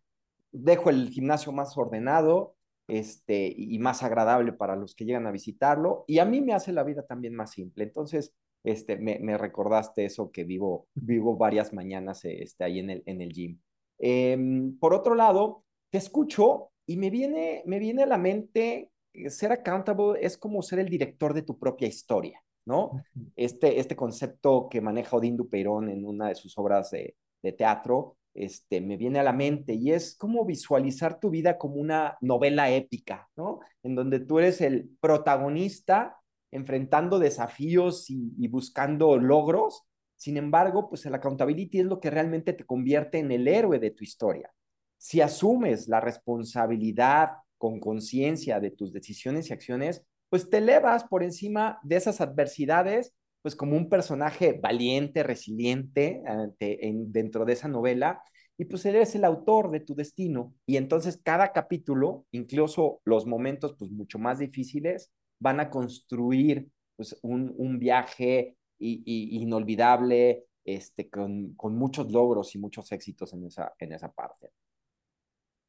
Dejo 0.52 0.90
el 0.92 1.10
gimnasio 1.10 1.52
más 1.52 1.76
ordenado, 1.78 2.56
este, 2.88 3.54
y 3.56 3.78
más 3.80 4.04
agradable 4.04 4.54
para 4.54 4.76
los 4.76 4.96
que 4.96 5.06
llegan 5.06 5.28
a 5.28 5.32
visitarlo, 5.32 6.06
y 6.08 6.20
a 6.20 6.26
mí 6.26 6.42
me 6.42 6.54
hace 6.54 6.72
la 6.72 6.84
vida 6.84 7.06
también 7.06 7.36
más 7.36 7.52
simple. 7.52 7.84
Entonces, 7.84 8.34
este, 8.64 8.98
me, 8.98 9.20
me 9.20 9.38
recordaste 9.38 10.06
eso 10.06 10.32
que 10.32 10.44
vivo, 10.44 10.88
vivo 10.96 11.38
varias 11.38 11.74
mañanas 11.74 12.26
este, 12.26 12.64
ahí 12.64 12.80
en 12.80 12.90
el, 12.90 13.04
en 13.06 13.22
el 13.22 13.32
gym. 13.32 13.60
Em, 14.00 14.78
por 14.78 14.94
otro 14.94 15.16
lado, 15.16 15.64
te 15.90 15.98
escucho 15.98 16.72
y 16.86 16.98
me 16.98 17.10
viene, 17.10 17.64
me 17.66 17.80
viene 17.80 18.04
a 18.04 18.08
la 18.08 18.18
mente 18.18 18.92
ser 19.30 19.52
accountable 19.52 20.20
es 20.22 20.38
como 20.38 20.62
ser 20.62 20.80
el 20.80 20.90
director 20.90 21.34
de 21.34 21.42
tu 21.42 21.58
propia 21.58 21.88
historia, 21.88 22.42
¿no? 22.66 23.04
Este, 23.36 23.80
este 23.80 23.96
concepto 23.96 24.68
que 24.70 24.82
maneja 24.82 25.18
Odín 25.18 25.38
Dupeirón 25.38 25.90
en 25.90 26.06
una 26.06 26.30
de 26.30 26.36
sus 26.36 26.58
obras 26.58 26.92
de, 26.92 27.16
de 27.42 27.52
teatro, 27.52 28.18
este, 28.38 28.82
me 28.82 28.98
viene 28.98 29.20
a 29.20 29.24
la 29.24 29.34
mente 29.34 29.74
y 29.74 29.92
es 29.92 30.16
como 30.16 30.46
visualizar 30.46 31.20
tu 31.20 31.30
vida 31.30 31.58
como 31.58 31.76
una 31.76 32.18
novela 32.22 32.70
épica, 32.70 33.30
¿no? 33.36 33.60
En 33.84 33.96
donde 33.96 34.20
tú 34.20 34.40
eres 34.40 34.62
el 34.62 34.90
protagonista 35.00 36.18
enfrentando 36.52 37.20
desafíos 37.20 38.10
y, 38.10 38.34
y 38.38 38.48
buscando 38.48 39.18
logros. 39.18 39.84
Sin 40.16 40.38
embargo, 40.38 40.90
pues 40.90 41.06
el 41.06 41.16
accountability 41.16 41.80
es 41.80 41.86
lo 41.86 42.00
que 42.00 42.10
realmente 42.10 42.54
te 42.54 42.64
convierte 42.64 43.20
en 43.20 43.32
el 43.32 43.48
héroe 43.48 43.80
de 43.80 43.92
tu 43.92 44.04
historia. 44.04 44.52
Si 44.98 45.22
asumes 45.22 45.88
la 45.88 46.00
responsabilidad 46.00 47.32
con 47.58 47.80
conciencia 47.80 48.60
de 48.60 48.72
tus 48.72 48.94
decisiones 48.94 49.50
y 49.50 49.54
acciones, 49.54 50.04
pues 50.30 50.50
te 50.50 50.58
elevas 50.58 51.04
por 51.04 51.24
encima 51.24 51.80
de 51.84 51.96
esas 51.96 52.22
adversidades, 52.22 53.14
pues 53.42 53.56
como 53.56 53.78
un 53.78 53.90
personaje 53.90 54.60
valiente, 54.62 55.24
resiliente 55.24 56.22
dentro 56.60 57.46
de 57.46 57.54
esa 57.54 57.68
novela, 57.68 58.22
y 58.58 58.66
pues 58.66 58.86
eres 58.86 59.14
el 59.16 59.24
autor 59.24 59.70
de 59.72 59.80
tu 59.82 59.96
destino. 59.96 60.54
Y 60.66 60.78
entonces 60.78 61.20
cada 61.24 61.52
capítulo, 61.54 62.26
incluso 62.32 63.02
los 63.06 63.26
momentos 63.26 63.76
pues 63.78 63.92
mucho 63.92 64.18
más 64.20 64.40
difíciles, 64.40 65.12
van 65.40 65.60
a 65.60 65.70
construir 65.70 66.68
pues 66.96 67.18
un, 67.22 67.54
un 67.58 67.78
viaje 67.78 68.58
inolvidable, 68.80 70.46
este, 70.66 71.10
con, 71.10 71.54
con, 71.56 71.76
muchos 71.76 72.12
logros 72.12 72.54
y 72.56 72.60
muchos 72.60 72.92
éxitos 72.92 73.34
en 73.34 73.46
esa, 73.46 73.74
en 73.80 73.94
esa 73.94 74.12
parte. 74.12 74.52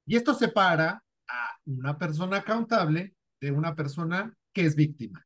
Y 0.06 0.16
esto 0.16 0.34
separa 0.34 1.02
a 1.28 1.58
una 1.66 1.96
persona 1.96 2.38
accountable 2.38 3.14
de 3.40 3.52
una 3.52 3.74
persona 3.74 4.34
que 4.52 4.62
es 4.62 4.74
víctima. 4.74 5.24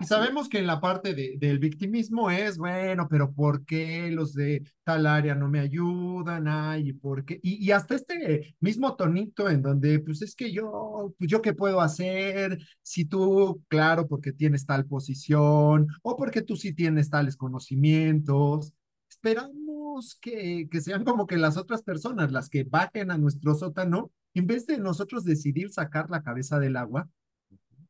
Y 0.00 0.04
sabemos 0.06 0.48
que 0.48 0.58
en 0.58 0.66
la 0.66 0.80
parte 0.80 1.14
de, 1.14 1.36
del 1.38 1.58
victimismo 1.60 2.30
es, 2.30 2.58
bueno, 2.58 3.06
pero 3.08 3.32
¿por 3.32 3.64
qué 3.64 4.10
los 4.10 4.34
de 4.34 4.62
tal 4.82 5.06
área 5.06 5.34
no 5.36 5.48
me 5.48 5.60
ayudan? 5.60 6.48
Ay, 6.48 6.92
¿por 6.94 7.24
qué? 7.24 7.38
Y, 7.42 7.64
y, 7.64 7.70
hasta 7.70 7.94
este 7.94 8.56
mismo 8.60 8.96
tonito 8.96 9.48
en 9.48 9.62
donde, 9.62 10.00
pues 10.00 10.20
es 10.22 10.34
que 10.34 10.52
yo, 10.52 11.14
pues 11.16 11.30
yo 11.30 11.40
qué 11.40 11.54
puedo 11.54 11.80
hacer 11.80 12.58
si 12.82 13.04
tú, 13.04 13.62
claro, 13.68 14.08
porque 14.08 14.32
tienes 14.32 14.66
tal 14.66 14.84
posición 14.86 15.86
o 16.02 16.16
porque 16.16 16.42
tú 16.42 16.56
sí 16.56 16.74
tienes 16.74 17.08
tales 17.10 17.36
conocimientos. 17.36 18.72
Esperamos 19.08 20.18
que, 20.20 20.68
que 20.70 20.80
sean 20.80 21.04
como 21.04 21.26
que 21.26 21.36
las 21.36 21.56
otras 21.56 21.82
personas 21.82 22.32
las 22.32 22.48
que 22.48 22.64
bajen 22.64 23.12
a 23.12 23.18
nuestro 23.18 23.54
sótano, 23.54 24.10
en 24.34 24.46
vez 24.48 24.66
de 24.66 24.78
nosotros 24.78 25.24
decidir 25.24 25.70
sacar 25.70 26.10
la 26.10 26.22
cabeza 26.22 26.58
del 26.58 26.76
agua 26.76 27.08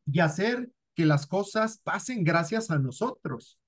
y 0.06 0.20
hacer 0.20 0.70
que 0.94 1.06
las 1.06 1.26
cosas 1.26 1.78
pasen 1.82 2.24
gracias 2.24 2.70
a 2.70 2.78
nosotros. 2.78 3.58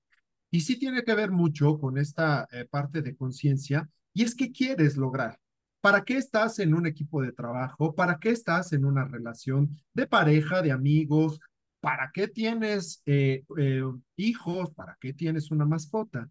Y 0.49 0.61
sí 0.61 0.79
tiene 0.79 1.03
que 1.03 1.15
ver 1.15 1.31
mucho 1.31 1.77
con 1.79 1.97
esta 1.97 2.47
eh, 2.51 2.65
parte 2.69 3.01
de 3.01 3.15
conciencia, 3.15 3.89
y 4.13 4.23
es 4.23 4.33
que 4.33 4.51
quieres 4.51 4.97
lograr. 4.97 5.39
¿Para 5.81 6.03
qué 6.03 6.17
estás 6.17 6.59
en 6.59 6.73
un 6.73 6.87
equipo 6.87 7.21
de 7.21 7.31
trabajo? 7.31 7.93
¿Para 7.93 8.17
qué 8.19 8.31
estás 8.31 8.73
en 8.73 8.83
una 8.83 9.05
relación 9.05 9.77
de 9.93 10.07
pareja, 10.07 10.61
de 10.61 10.71
amigos? 10.71 11.39
¿Para 11.79 12.11
qué 12.13 12.27
tienes 12.27 13.01
eh, 13.05 13.43
eh, 13.57 13.83
hijos? 14.15 14.71
¿Para 14.71 14.97
qué 14.99 15.13
tienes 15.13 15.51
una 15.51 15.65
mascota? 15.65 16.29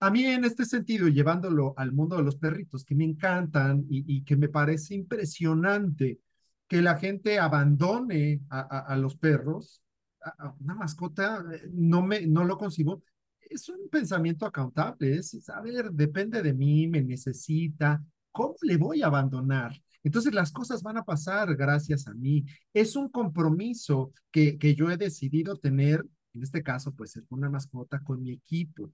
A 0.00 0.10
mí 0.10 0.26
en 0.26 0.44
este 0.44 0.64
sentido, 0.64 1.08
llevándolo 1.08 1.74
al 1.76 1.92
mundo 1.92 2.16
de 2.16 2.22
los 2.22 2.36
perritos, 2.36 2.84
que 2.84 2.94
me 2.94 3.04
encantan 3.04 3.84
y, 3.88 4.22
que 4.24 4.36
me 4.36 4.48
parece 4.48 4.94
impresionante 4.94 6.20
que 6.68 6.82
la 6.82 6.96
gente 6.96 7.38
abandone 7.38 8.42
a, 8.50 8.96
los 8.96 9.16
perros, 9.16 9.82
una 10.60 10.74
mascota, 10.74 11.44
eh, 11.52 11.68
no, 11.72 12.02
me, 12.02 12.26
no 12.26 12.44
lo 12.44 12.56
concibo, 12.58 13.02
es 13.40 13.68
un 13.68 13.88
pensamiento 13.90 14.46
accountable, 14.46 15.16
es, 15.16 15.48
a 15.48 15.60
ver, 15.60 15.90
depende 15.92 16.42
de 16.42 16.54
mí, 16.54 16.86
me 16.88 17.02
necesita, 17.02 18.02
¿cómo 18.32 18.56
le 18.62 18.76
voy 18.76 19.02
a 19.02 19.06
abandonar? 19.06 19.72
Entonces 20.02 20.34
las 20.34 20.52
cosas 20.52 20.82
van 20.82 20.98
a 20.98 21.04
pasar 21.04 21.56
gracias 21.56 22.06
a 22.06 22.14
mí. 22.14 22.44
Es 22.74 22.94
un 22.94 23.08
compromiso 23.08 24.12
que, 24.30 24.58
que 24.58 24.74
yo 24.74 24.90
he 24.90 24.96
decidido 24.98 25.56
tener, 25.56 26.04
en 26.34 26.42
este 26.42 26.62
caso, 26.62 26.92
pues 26.92 27.16
es 27.16 27.24
una 27.30 27.48
mascota 27.48 28.00
con 28.00 28.22
mi 28.22 28.32
equipo 28.32 28.92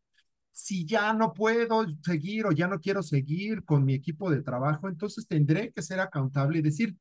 si 0.53 0.85
ya 0.85 1.13
no 1.13 1.33
puedo 1.33 1.87
seguir 2.03 2.47
o 2.47 2.53
ya 2.53 2.69
no 2.69 2.81
quiero 2.81 3.03
seguir 3.03 3.65
con 3.65 3.85
mi 3.85 3.95
equipo 3.95 4.31
de 4.31 4.43
trabajo, 4.43 4.89
entonces 4.89 5.27
tendré 5.27 5.73
que 5.73 5.83
ser 5.83 6.01
accountable 6.01 6.59
y 6.59 6.63
decir, 6.63 6.97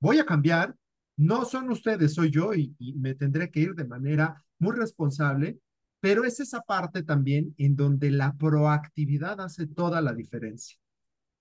voy 0.00 0.18
a 0.18 0.26
cambiar, 0.26 0.74
no 1.16 1.44
son 1.44 1.70
ustedes, 1.70 2.14
soy 2.14 2.30
yo 2.30 2.54
y, 2.54 2.74
me 2.96 3.14
tendré 3.14 3.50
que 3.50 3.60
ir 3.60 3.74
de 3.74 3.86
manera 3.86 4.44
muy 4.58 4.76
responsable, 4.76 5.58
pero 6.00 6.24
es 6.24 6.40
esa 6.40 6.60
parte 6.62 7.02
también 7.02 7.54
en 7.58 7.76
donde 7.76 8.10
la 8.10 8.34
proactividad 8.34 9.40
hace 9.40 9.66
toda 9.66 10.00
la 10.00 10.12
diferencia. 10.12 10.76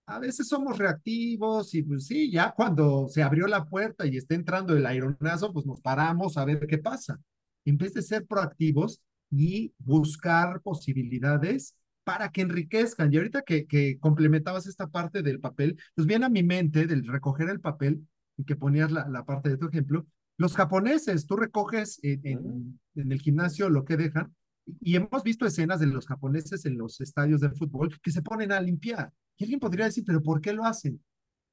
A 0.07 0.19
veces 0.19 0.47
somos 0.47 0.77
reactivos 0.77 1.73
y 1.73 1.83
pues 1.83 2.05
sí, 2.05 2.31
ya 2.31 2.53
cuando 2.55 3.07
se 3.07 3.23
abrió 3.23 3.47
la 3.47 3.65
puerta 3.65 4.05
y 4.05 4.17
está 4.17 4.35
entrando 4.35 4.75
el 4.75 4.85
aeronazo, 4.85 5.51
pues 5.51 5.65
nos 5.65 5.81
paramos 5.81 6.37
a 6.37 6.45
ver 6.45 6.67
qué 6.67 6.77
pasa. 6.77 7.19
En 7.65 7.77
vez 7.77 7.93
de 7.93 8.03
ser 8.03 8.25
proactivos, 8.27 9.01
y 9.31 9.73
buscar 9.79 10.61
posibilidades 10.61 11.75
para 12.03 12.29
que 12.31 12.41
enriquezcan. 12.41 13.11
Y 13.11 13.17
ahorita 13.17 13.41
que, 13.41 13.65
que 13.65 13.97
complementabas 13.99 14.67
esta 14.67 14.87
parte 14.87 15.21
del 15.21 15.39
papel, 15.39 15.77
pues 15.95 16.07
viene 16.07 16.25
a 16.25 16.29
mi 16.29 16.43
mente 16.43 16.85
del 16.85 17.07
recoger 17.07 17.49
el 17.49 17.59
papel 17.59 18.07
que 18.43 18.55
ponías 18.55 18.91
la, 18.91 19.07
la 19.07 19.25
parte 19.25 19.49
de 19.49 19.57
tu 19.57 19.67
ejemplo, 19.67 20.05
los 20.37 20.55
japoneses, 20.55 21.25
tú 21.25 21.35
recoges 21.35 21.99
en, 22.03 22.19
en, 22.23 22.79
en, 22.95 23.11
el 23.11 23.21
gimnasio 23.21 23.69
lo 23.69 23.85
que 23.85 23.97
dejan 23.97 24.35
y 24.81 24.95
hemos 24.95 25.23
visto 25.23 25.45
escenas 25.45 25.79
de 25.79 25.87
los 25.87 26.07
japoneses 26.07 26.65
en 26.65 26.77
los 26.77 26.99
estadios 26.99 27.41
de 27.41 27.51
fútbol 27.51 27.97
que 28.01 28.11
se 28.11 28.21
ponen 28.21 28.51
a 28.51 28.59
limpiar. 28.59 29.13
Y 29.37 29.45
alguien 29.45 29.59
podría 29.59 29.85
decir, 29.85 30.03
pero 30.05 30.21
¿por 30.21 30.41
qué 30.41 30.53
lo 30.53 30.65
hacen? 30.65 31.01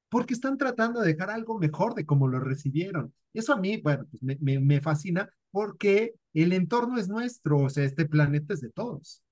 Porque 0.09 0.33
están 0.33 0.57
tratando 0.57 0.99
de 0.99 1.13
dejar 1.13 1.29
algo 1.29 1.59
mejor 1.59 1.95
de 1.95 2.05
cómo 2.05 2.27
lo 2.27 2.39
recibieron. 2.39 3.13
Eso 3.33 3.53
a 3.53 3.57
mí, 3.57 3.77
bueno, 3.77 4.05
pues 4.09 4.21
me, 4.21 4.37
me, 4.41 4.59
me 4.59 4.81
fascina 4.81 5.29
porque 5.51 6.15
el 6.33 6.53
entorno 6.53 6.97
es 6.97 7.07
nuestro, 7.07 7.59
o 7.59 7.69
sea, 7.69 7.83
este 7.83 8.05
planeta 8.05 8.53
es 8.53 8.61
de 8.61 8.71
todos. 8.71 9.23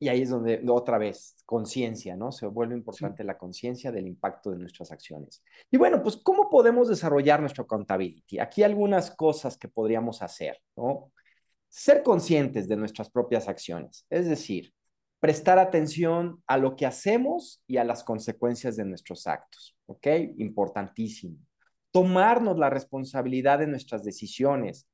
Y 0.00 0.08
ahí 0.08 0.22
es 0.22 0.30
donde 0.30 0.62
otra 0.68 0.96
vez, 0.96 1.36
conciencia, 1.44 2.16
¿no? 2.16 2.30
Se 2.30 2.46
vuelve 2.46 2.74
importante 2.74 3.24
la 3.24 3.36
conciencia 3.36 3.90
del 3.90 4.06
impacto 4.06 4.50
de 4.50 4.58
nuestras 4.58 4.92
acciones. 4.92 5.42
Y 5.70 5.76
bueno, 5.76 6.02
pues, 6.02 6.16
¿cómo 6.16 6.48
podemos 6.48 6.88
desarrollar 6.88 7.40
nuestro 7.40 7.64
accountability? 7.64 8.38
Aquí 8.38 8.62
algunas 8.62 9.10
cosas 9.10 9.56
que 9.56 9.66
podríamos 9.66 10.22
hacer, 10.22 10.60
¿no? 10.76 11.10
Ser 11.68 12.02
conscientes 12.04 12.68
de 12.68 12.76
nuestras 12.76 13.10
propias 13.10 13.48
acciones, 13.48 14.06
es 14.08 14.28
decir, 14.28 14.72
prestar 15.20 15.58
atención 15.58 16.42
a 16.46 16.58
lo 16.58 16.76
que 16.76 16.86
hacemos 16.86 17.62
y 17.66 17.78
a 17.78 17.84
las 17.84 18.04
consecuencias 18.04 18.76
de 18.76 18.84
nuestros 18.84 19.26
actos, 19.26 19.76
¿ok? 19.86 20.06
Importantísimo. 20.38 21.38
Tomarnos 21.90 22.56
la 22.56 22.70
responsabilidad 22.70 23.58
de 23.58 23.66
nuestras 23.66 24.04
decisiones, 24.04 24.86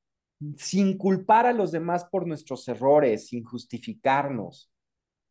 sin 0.57 0.97
culpar 0.97 1.45
a 1.45 1.53
los 1.53 1.71
demás 1.71 2.05
por 2.05 2.27
nuestros 2.27 2.67
errores, 2.67 3.27
sin 3.27 3.43
justificarnos 3.43 4.71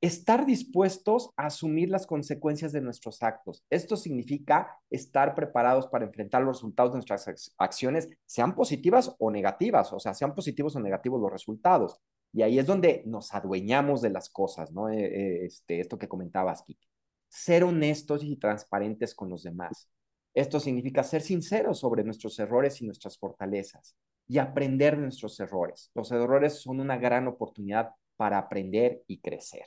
estar 0.04 0.44
dispuestos 0.44 1.30
a 1.34 1.46
asumir 1.46 1.88
las 1.88 2.06
consecuencias 2.06 2.72
de 2.72 2.82
nuestros 2.82 3.22
actos. 3.22 3.64
Esto 3.70 3.96
significa 3.96 4.78
estar 4.90 5.34
preparados 5.34 5.86
para 5.86 6.04
enfrentar 6.04 6.42
los 6.42 6.58
resultados 6.58 6.92
de 6.92 6.96
nuestras 6.98 7.54
acciones, 7.56 8.10
sean 8.26 8.54
positivas 8.54 9.16
o 9.18 9.30
negativas, 9.30 9.94
o 9.94 9.98
sea, 9.98 10.12
sean 10.12 10.34
positivos 10.34 10.76
o 10.76 10.80
negativos 10.80 11.22
los 11.22 11.32
resultados. 11.32 12.00
Y 12.34 12.42
ahí 12.42 12.58
es 12.58 12.66
donde 12.66 13.02
nos 13.06 13.32
adueñamos 13.32 14.02
de 14.02 14.10
las 14.10 14.28
cosas, 14.28 14.72
¿no? 14.72 14.90
Eh, 14.90 15.04
eh, 15.04 15.46
este, 15.46 15.80
esto 15.80 15.96
que 15.96 16.08
comentabas, 16.08 16.62
Kiki. 16.62 16.86
Ser 17.28 17.64
honestos 17.64 18.22
y 18.24 18.36
transparentes 18.36 19.14
con 19.14 19.30
los 19.30 19.42
demás. 19.42 19.88
Esto 20.34 20.60
significa 20.60 21.02
ser 21.02 21.22
sinceros 21.22 21.78
sobre 21.78 22.04
nuestros 22.04 22.38
errores 22.38 22.82
y 22.82 22.84
nuestras 22.84 23.16
fortalezas 23.16 23.96
y 24.28 24.36
aprender 24.36 24.96
de 24.96 25.02
nuestros 25.02 25.40
errores. 25.40 25.90
Los 25.94 26.12
errores 26.12 26.60
son 26.60 26.80
una 26.80 26.98
gran 26.98 27.26
oportunidad 27.26 27.92
para 28.16 28.36
aprender 28.36 29.02
y 29.06 29.20
crecer. 29.20 29.64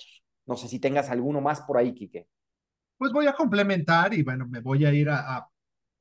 No 0.47 0.55
sé 0.57 0.67
si 0.67 0.79
tengas 0.79 1.09
alguno 1.09 1.41
más 1.41 1.61
por 1.61 1.77
ahí, 1.77 1.93
Quique. 1.93 2.27
Pues 2.97 3.11
voy 3.11 3.27
a 3.27 3.33
complementar 3.33 4.13
y 4.13 4.23
bueno, 4.23 4.47
me 4.47 4.61
voy 4.61 4.85
a 4.85 4.93
ir 4.93 5.09
a, 5.09 5.47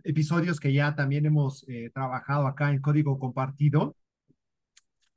episodios 0.03 0.61
que 0.61 0.73
ya 0.73 0.95
también 0.95 1.27
hemos 1.27 1.65
eh, 1.69 1.91
trabajado 1.93 2.47
acá 2.47 2.71
en 2.71 2.81
Código 2.81 3.19
Compartido. 3.19 3.97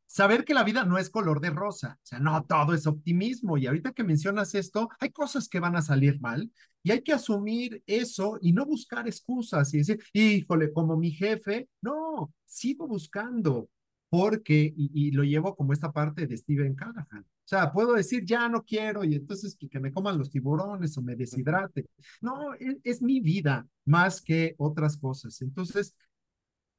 Saber 0.08 0.44
que 0.44 0.56
la 0.56 0.64
vida 0.64 0.84
no 0.84 0.98
es 0.98 1.12
color 1.12 1.40
de 1.40 1.52
rosa, 1.52 2.00
o 2.02 2.06
sea, 2.06 2.18
no 2.18 2.44
todo 2.46 2.74
es 2.74 2.88
optimismo. 2.88 3.58
Y 3.58 3.68
ahorita 3.68 3.94
que 3.94 4.04
mencionas 4.04 4.56
esto, 4.56 4.90
hay 5.00 5.12
cosas 5.12 5.48
que 5.48 5.60
van 5.60 5.76
a 5.76 5.84
salir 5.84 6.20
mal 6.20 6.52
y 6.82 6.92
hay 6.92 7.04
que 7.04 7.14
asumir 7.14 7.84
eso 7.86 8.40
y 8.42 8.52
no 8.52 8.66
buscar 8.66 9.08
excusas 9.08 9.72
y 9.74 9.78
decir, 9.78 10.00
híjole, 10.14 10.74
como 10.74 10.98
mi 10.98 11.12
jefe, 11.12 11.70
no, 11.82 12.34
sigo 12.46 12.88
buscando 12.88 13.70
porque, 14.10 14.74
y, 14.76 15.12
lo 15.12 15.24
llevo 15.24 15.56
como 15.56 15.74
esta 15.74 15.92
parte 15.92 16.26
de 16.26 16.36
Steven 16.36 16.74
Callahan. 16.76 17.26
O 17.50 17.56
sea, 17.56 17.72
puedo 17.72 17.94
decir, 17.94 18.24
ya 18.26 18.48
no 18.48 18.64
quiero, 18.64 19.04
y 19.04 19.16
entonces 19.16 19.58
que, 19.58 19.80
me 19.80 19.92
coman 19.92 20.20
los 20.20 20.30
tiburones 20.30 20.96
o 21.00 21.02
me 21.02 21.16
deshidrate. 21.16 21.90
No, 22.22 22.54
es, 22.54 22.78
es, 22.84 23.02
mi 23.02 23.22
vida 23.22 23.68
más 23.86 24.22
que 24.22 24.54
otras 24.60 24.98
cosas. 24.98 25.42
Entonces, 25.42 25.96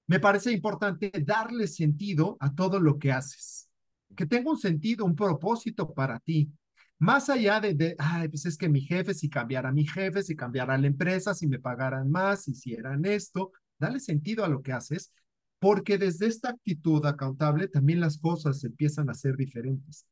me 0.06 0.20
parece 0.20 0.52
importante 0.52 1.10
darle 1.26 1.66
sentido 1.66 2.36
a 2.38 2.54
todo 2.54 2.78
lo 2.78 3.00
que 3.00 3.10
haces. 3.10 3.68
Que 4.14 4.26
tenga 4.26 4.52
un 4.52 4.58
sentido, 4.58 5.04
un 5.04 5.16
propósito 5.16 5.92
para 5.92 6.20
ti. 6.20 6.52
Más 7.00 7.28
allá 7.30 7.58
de, 7.58 7.74
de, 7.74 7.96
ay, 7.98 8.28
pues 8.28 8.46
es 8.46 8.56
que 8.56 8.68
mi 8.68 8.82
jefe, 8.82 9.12
si 9.12 9.28
cambiara 9.28 9.72
mi 9.72 9.84
jefe, 9.84 10.22
si 10.22 10.36
cambiara 10.36 10.78
la 10.78 10.86
empresa, 10.86 11.34
si 11.34 11.48
me 11.48 11.58
pagaran 11.58 12.08
más, 12.08 12.44
si 12.44 12.52
hicieran 12.52 13.04
esto, 13.06 13.50
dale 13.76 13.98
sentido 13.98 14.44
a 14.44 14.48
lo 14.48 14.62
que 14.62 14.72
haces 14.72 15.12
porque 15.58 15.98
desde 15.98 16.28
esta 16.28 16.50
actitud 16.50 17.04
accountable 17.04 17.66
también 17.66 17.98
las 17.98 18.18
cosas 18.18 18.62
empiezan 18.62 19.10
a 19.10 19.14
ser 19.14 19.36
diferentes. 19.36 20.06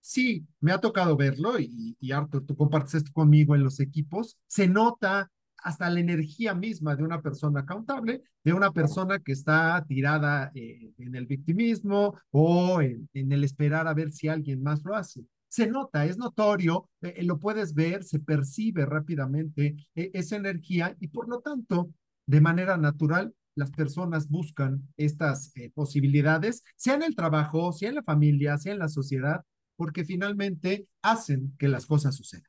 Sí, 0.00 0.46
me 0.60 0.72
ha 0.72 0.80
tocado 0.80 1.16
verlo 1.16 1.58
y, 1.58 1.96
y 2.00 2.12
Arthur, 2.12 2.44
tú 2.46 2.56
compartes 2.56 2.94
esto 2.94 3.12
conmigo 3.12 3.54
en 3.54 3.62
los 3.62 3.80
equipos, 3.80 4.38
se 4.46 4.66
nota 4.66 5.30
hasta 5.62 5.90
la 5.90 6.00
energía 6.00 6.54
misma 6.54 6.96
de 6.96 7.04
una 7.04 7.20
persona 7.20 7.60
accountable, 7.60 8.22
de 8.44 8.52
una 8.52 8.72
persona 8.72 9.18
que 9.18 9.32
está 9.32 9.84
tirada 9.86 10.50
eh, 10.54 10.92
en 10.98 11.14
el 11.14 11.26
victimismo 11.26 12.18
o 12.30 12.80
en, 12.80 13.08
el 13.12 13.44
esperar 13.44 13.86
a 13.86 13.94
ver 13.94 14.12
si 14.12 14.28
alguien 14.28 14.62
más 14.62 14.82
lo 14.84 14.94
hace. 14.94 15.24
Se 15.48 15.66
nota, 15.66 16.06
es 16.06 16.16
notorio, 16.16 16.88
eh, 17.02 17.22
lo 17.24 17.38
puedes 17.38 17.74
ver, 17.74 18.04
se 18.04 18.20
percibe 18.20 18.86
rápidamente 18.86 19.74
eh, 19.94 20.10
esa 20.14 20.36
energía 20.36 20.96
y 21.00 21.08
por 21.08 21.28
lo 21.28 21.40
tanto, 21.40 21.90
de 22.26 22.40
manera 22.40 22.76
natural, 22.76 23.34
las 23.56 23.70
personas 23.72 24.28
buscan 24.28 24.88
estas 24.96 25.52
eh, 25.56 25.70
posibilidades, 25.74 26.62
sea 26.76 26.94
en 26.94 27.02
el 27.02 27.16
trabajo, 27.16 27.72
sea 27.72 27.88
en 27.88 27.96
la 27.96 28.02
familia, 28.02 28.56
sea 28.58 28.72
en 28.72 28.78
la 28.78 28.88
sociedad, 28.88 29.42
porque 29.80 30.04
finalmente 30.04 30.88
hacen 31.00 31.56
que 31.58 31.66
las 31.66 31.86
cosas 31.86 32.14
sucedan. 32.14 32.44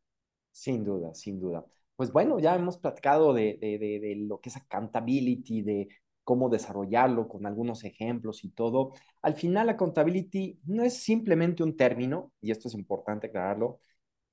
Sin 0.52 0.84
duda, 0.84 1.14
sin 1.14 1.40
duda. 1.40 1.66
Pues 1.96 2.12
bueno, 2.12 2.40
ya 2.40 2.54
hemos 2.58 2.78
platicado 2.78 3.34
de, 3.34 3.58
de, 3.58 4.16
lo 4.28 4.42
que 4.42 4.50
es 4.50 4.58
accountability, 4.58 5.62
de 5.62 5.88
cómo 6.26 6.50
desarrollarlo 6.50 7.30
con 7.30 7.46
algunos 7.46 7.86
ejemplos 7.86 8.44
y 8.44 8.50
todo. 8.50 8.92
Al 9.22 9.36
final, 9.36 9.70
accountability 9.70 10.60
no 10.66 10.84
es 10.84 10.98
simplemente 10.98 11.64
un 11.64 11.78
término, 11.78 12.34
y 12.42 12.52
esto 12.52 12.68
es 12.68 12.74
importante 12.74 13.28
aclararlo, 13.28 13.80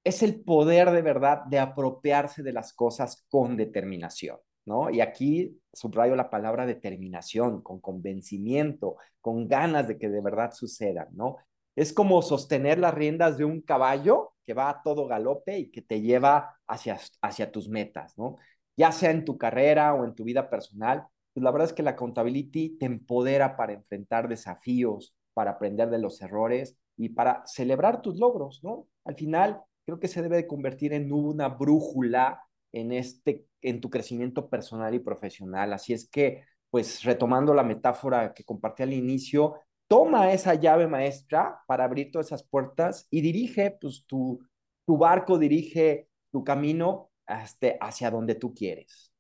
es 0.03 0.25
el 0.25 0.41
poder 0.41 0.91
de 0.91 1.03
verdad 1.03 1.45
de 1.45 1.61
apropiarse 1.61 2.43
de 2.43 2.53
las 2.53 2.73
cosas 2.73 3.25
con 3.29 3.57
determinación. 3.57 4.39
¿no? 4.65 4.91
Y 4.91 5.01
aquí 5.01 5.57
subrayo 5.73 6.17
la 6.17 6.31
palabra 6.31 6.67
determinación, 6.67 7.63
con 7.63 7.79
convencimiento, 7.79 8.97
con 9.21 9.47
ganas 9.47 9.87
de 9.87 9.99
que 9.99 10.09
de 10.09 10.21
verdad 10.21 10.51
suceda, 10.53 11.09
¿no? 11.13 11.37
Es 11.79 11.93
como 11.93 12.23
sostener 12.23 12.81
las 12.81 12.93
riendas 12.93 13.39
de 13.39 13.45
un 13.45 13.61
caballo 13.61 14.33
que 14.45 14.53
va 14.53 14.69
a 14.69 14.83
todo 14.83 15.07
galope 15.07 15.59
y 15.59 15.71
que 15.71 15.81
te 15.81 16.01
lleva 16.01 16.59
hacia, 16.67 16.99
hacia 17.23 17.53
tus 17.53 17.69
metas, 17.69 18.19
¿no? 18.19 18.37
Ya 18.77 18.91
sea 18.91 19.13
en 19.13 19.25
tu 19.25 19.39
carrera 19.39 19.95
o 19.95 20.05
en 20.05 20.17
tu 20.17 20.25
vida 20.25 20.51
personal, 20.51 21.07
pues 21.33 21.45
la 21.45 21.53
verdad 21.53 21.69
es 21.69 21.73
que 21.73 21.85
la 21.85 21.91
accountability 21.91 22.79
te 22.79 22.87
empodera 22.87 23.57
para 23.57 23.75
enfrentar 23.75 24.27
desafíos, 24.29 25.15
para 25.35 25.53
aprender 25.53 25.89
de 25.89 26.01
los 26.01 26.21
errores 26.21 26.77
y 26.97 27.11
para 27.11 27.45
celebrar 27.47 28.03
tus 28.03 28.19
logros, 28.19 28.59
¿no? 28.65 28.89
Al 29.05 29.15
final, 29.15 29.61
creo 29.87 30.01
que 30.01 30.09
se 30.09 30.21
debe 30.21 30.35
de 30.35 30.49
convertir 30.49 30.93
en 30.93 31.13
una 31.13 31.47
brújula 31.47 32.43
en, 32.73 32.91
este, 32.91 33.47
en 33.63 33.81
tu 33.81 33.89
crecimiento 33.89 34.49
personal 34.49 34.97
y 34.97 34.99
profesional. 34.99 35.73
Así 35.73 35.93
es 35.93 36.09
que, 36.09 36.43
pues 36.71 37.05
retomando 37.05 37.55
la 37.55 37.63
metáfora 37.63 38.35
que 38.35 38.43
compartí 38.43 38.83
al 38.83 38.93
inicio, 38.93 39.61
toma 39.89 40.33
esa 40.33 40.55
llave 40.55 40.87
maestra 40.87 41.63
para 41.67 41.85
abrir 41.85 42.11
todas 42.13 42.27
esas 42.27 42.45
puertas 42.45 43.09
y 43.11 43.23
dirige 43.23 43.77
pues, 43.81 44.05
tu, 44.07 44.39
barco, 44.87 45.39
dirige 45.39 46.09
tu 46.31 46.45
camino 46.45 47.11
hacia 47.27 48.11
donde 48.11 48.35
tú 48.35 48.55
quieres. 48.55 49.13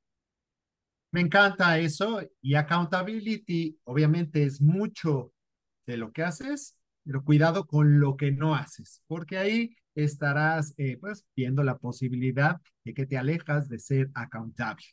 Me 1.10 1.22
encanta 1.22 1.78
eso 1.78 2.20
y 2.42 2.54
accountability 2.54 3.78
obviamente 3.84 4.44
es 4.44 4.60
mucho 4.60 5.32
de 5.86 5.96
lo 5.96 6.12
que 6.12 6.22
haces, 6.22 6.76
pero 7.02 7.24
cuidado 7.24 7.66
con 7.66 7.98
lo 7.98 8.16
que 8.16 8.30
no 8.30 8.54
haces, 8.54 9.02
porque 9.06 9.38
ahí 9.38 9.74
estarás 9.94 10.74
eh, 10.76 10.98
pues 10.98 11.24
viendo 11.34 11.62
la 11.64 11.78
posibilidad 11.78 12.60
de 12.84 12.92
que 12.92 13.06
te 13.06 13.16
alejas 13.16 13.70
de 13.70 13.78
ser 13.78 14.10
accountable. 14.14 14.84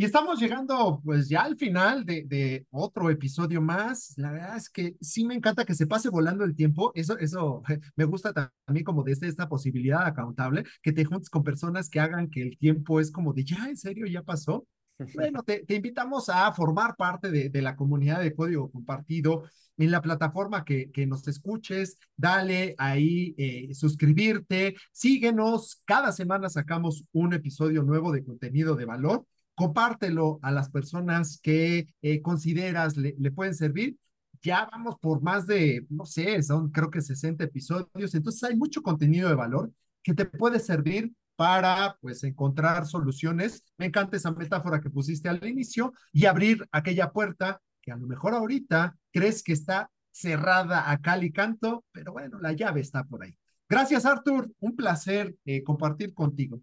Y 0.00 0.04
estamos 0.04 0.38
llegando 0.38 1.00
pues 1.04 1.28
ya 1.28 1.42
al 1.42 1.56
final 1.56 2.04
de, 2.04 2.22
de, 2.24 2.64
otro 2.70 3.10
episodio 3.10 3.60
más. 3.60 4.14
La 4.16 4.30
verdad 4.30 4.56
es 4.56 4.70
que 4.70 4.94
sí 5.00 5.24
me 5.24 5.34
encanta 5.34 5.64
que 5.64 5.74
se 5.74 5.88
pase 5.88 6.08
volando 6.08 6.44
el 6.44 6.54
tiempo. 6.54 6.92
Eso, 6.94 7.18
eso 7.18 7.62
me 7.96 8.04
gusta 8.04 8.32
también 8.32 8.84
como 8.84 9.02
desde 9.02 9.26
esta 9.26 9.48
posibilidad 9.48 10.06
accountable, 10.06 10.62
que 10.82 10.92
te 10.92 11.04
juntes 11.04 11.28
con 11.28 11.42
personas 11.42 11.90
que 11.90 11.98
hagan 11.98 12.30
que 12.30 12.42
el 12.42 12.56
tiempo 12.58 13.00
es 13.00 13.10
como 13.10 13.32
de 13.32 13.44
ya, 13.44 13.68
en 13.68 13.76
serio, 13.76 14.06
ya 14.06 14.22
pasó. 14.22 14.64
Bueno, 15.14 15.44
te, 15.44 15.64
te 15.64 15.76
invitamos 15.76 16.28
a 16.28 16.50
formar 16.52 16.96
parte 16.96 17.30
de, 17.30 17.50
de 17.50 17.62
la 17.62 17.76
comunidad 17.76 18.20
de 18.20 18.34
código 18.34 18.68
compartido 18.68 19.44
en 19.76 19.92
la 19.92 20.02
plataforma 20.02 20.64
que, 20.64 20.90
que 20.90 21.06
nos 21.06 21.26
escuches, 21.28 21.98
dale 22.16 22.74
ahí 22.78 23.34
eh, 23.38 23.72
suscribirte, 23.74 24.74
síguenos, 24.92 25.82
cada 25.84 26.10
semana 26.10 26.48
sacamos 26.48 27.04
un 27.12 27.32
episodio 27.32 27.84
nuevo 27.84 28.10
de 28.10 28.24
contenido 28.24 28.74
de 28.74 28.84
valor, 28.86 29.24
compártelo 29.58 30.38
a 30.42 30.52
las 30.52 30.70
personas 30.70 31.40
que 31.42 31.88
eh, 32.00 32.22
consideras 32.22 32.96
le, 32.96 33.14
pueden 33.32 33.54
servir 33.54 33.96
ya 34.40 34.68
vamos 34.70 34.94
por 35.00 35.20
más 35.20 35.48
de, 35.48 35.84
no 35.90 36.06
sé, 36.06 36.40
son 36.44 36.70
creo 36.70 36.90
que 36.90 37.00
60 37.00 37.42
episodios, 37.42 38.14
entonces 38.14 38.44
hay 38.44 38.56
mucho 38.56 38.82
contenido 38.82 39.28
de 39.28 39.34
valor 39.34 39.72
que 40.00 40.14
te 40.14 40.26
puede 40.26 40.60
servir 40.60 41.12
para 41.34 41.98
pues 42.00 42.22
encontrar 42.22 42.86
soluciones. 42.86 43.64
Me 43.78 43.86
encanta 43.86 44.16
esa 44.16 44.30
metáfora 44.30 44.80
que 44.80 44.90
pusiste 44.90 45.28
al 45.28 45.44
inicio 45.44 45.92
y 46.12 46.26
abrir 46.26 46.68
aquella 46.70 47.10
puerta 47.10 47.60
que 47.82 47.90
a 47.90 47.96
lo 47.96 48.06
mejor 48.06 48.34
ahorita 48.34 48.96
crees 49.10 49.42
que 49.42 49.54
está 49.54 49.90
cerrada 50.12 50.88
a 50.88 50.98
cal 50.98 51.24
y 51.24 51.32
canto, 51.32 51.84
pero 51.90 52.12
bueno, 52.12 52.38
la 52.40 52.52
llave 52.52 52.80
está 52.80 53.02
por 53.02 53.24
ahí. 53.24 53.36
Gracias, 53.68 54.06
Arthur. 54.06 54.52
Un 54.60 54.76
placer 54.76 55.36
eh, 55.44 55.64
compartir 55.64 56.14
contigo. 56.14 56.60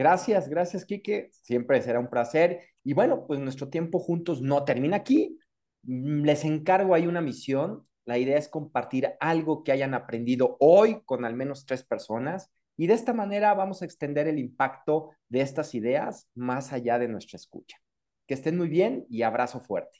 Gracias, 0.00 0.48
gracias, 0.48 0.86
Quique. 0.86 1.28
Siempre 1.30 1.82
será 1.82 2.00
un 2.00 2.08
placer. 2.08 2.62
Y 2.82 2.94
bueno, 2.94 3.26
pues 3.26 3.38
nuestro 3.38 3.68
tiempo 3.68 3.98
juntos 3.98 4.40
no 4.40 4.64
termina 4.64 4.96
aquí. 4.96 5.38
Mm, 5.82 6.22
les 6.24 6.42
encargo 6.46 6.94
ahí 6.94 7.06
una 7.06 7.20
misión 7.20 7.86
La 8.06 8.16
idea 8.16 8.38
es 8.38 8.48
compartir 8.48 9.10
algo 9.20 9.62
que 9.62 9.72
hayan 9.72 9.92
aprendido 9.92 10.56
hoy 10.58 11.02
con 11.04 11.26
al 11.26 11.34
menos 11.34 11.66
tres 11.66 11.84
personas 11.84 12.50
y 12.78 12.86
de 12.86 12.94
esta 12.94 13.12
manera 13.12 13.52
vamos 13.52 13.82
a 13.82 13.84
extender 13.84 14.26
el 14.26 14.38
impacto 14.38 15.10
de 15.28 15.42
estas 15.42 15.74
ideas 15.74 16.30
más 16.34 16.72
allá 16.72 16.98
de 16.98 17.08
nuestra 17.08 17.36
escucha. 17.36 17.76
Que 18.26 18.32
estén 18.34 18.56
muy 18.56 18.68
bien 18.70 19.04
y 19.10 19.20
abrazo 19.20 19.60
fuerte. 19.60 19.99